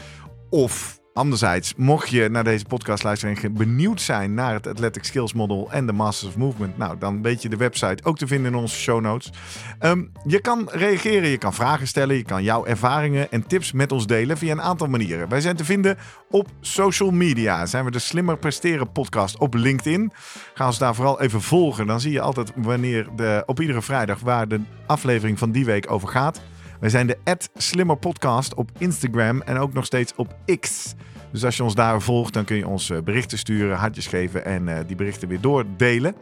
[0.49, 5.33] of anderzijds, mocht je naar deze podcast luisteren en benieuwd zijn naar het Athletic Skills
[5.33, 8.51] Model en de Masters of Movement, nou, dan weet je de website ook te vinden
[8.51, 9.31] in onze show notes.
[9.79, 13.91] Ehm, je kan reageren, je kan vragen stellen, je kan jouw ervaringen en tips met
[13.91, 15.29] ons delen via een aantal manieren.
[15.29, 15.97] Wij zijn te vinden
[16.29, 17.65] op social media.
[17.65, 20.11] Zijn we de Slimmer Presteren podcast op LinkedIn.
[20.53, 21.87] Ga ons daar vooral even volgen.
[21.87, 25.91] Dan zie je altijd wanneer de, op iedere vrijdag waar de aflevering van die week
[25.91, 26.41] over gaat.
[26.79, 27.17] Wij zijn de
[27.55, 30.93] Slimmer Podcast op Instagram en ook nog steeds op X.
[31.31, 34.45] Dus als je ons daar volgt, dan kun je ons eh, berichten sturen, hartjes geven
[34.45, 36.15] en eh, die berichten weer doordelen.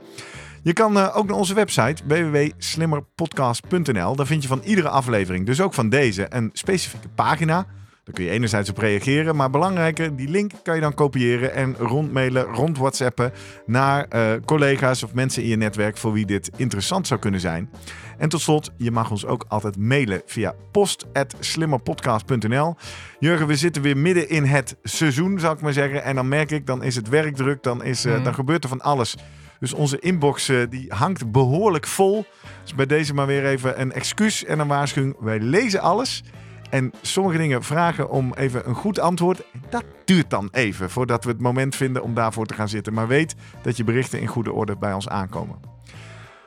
[0.63, 4.15] Je kan eh, ook naar onze website www.slimmerpodcast.nl.
[4.15, 7.65] Daar vind je van iedere aflevering, dus ook van deze, een specifieke pagina.
[8.07, 11.75] Daar kun je enerzijds op reageren, maar belangrijker, die link kan je dan kopiëren en
[11.77, 13.31] rondmailen, rond WhatsAppen
[13.65, 17.69] naar eh, collega's of mensen in je netwerk voor wie dit interessant zou kunnen zijn.
[18.17, 22.75] En tot slot, je mag ons ook altijd mailen via post.slimmerpodcast.nl.
[23.19, 26.03] Jurgen, we zitten weer midden in het seizoen, zou ik maar zeggen.
[26.03, 28.23] En dan merk ik, dan is het werkdruk, dan, is, eh, Mhm.
[28.23, 29.15] dan gebeurt er van alles.
[29.59, 32.25] Dus onze inbox eh, die hangt behoorlijk vol.
[32.63, 35.15] Dus bij deze maar weer even een excuus en een waarschuwing.
[35.19, 36.23] Wij lezen alles.
[36.69, 39.43] En sommige dingen vragen om even een goed antwoord.
[39.53, 42.93] En dat duurt dan even voordat we het moment vinden om daarvoor te gaan zitten.
[42.93, 45.59] Maar weet dat je berichten in goede orde bij ons aankomen.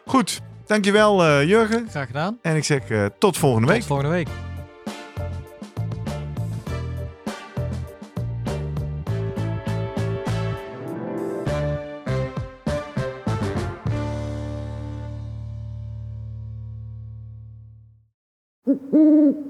[0.05, 1.87] Goed, dankjewel eh Jurgen.
[1.91, 2.39] Graag gedaan.
[2.43, 3.79] En ik zeg eh, tot volgende week.
[3.79, 4.29] Tot volgende week.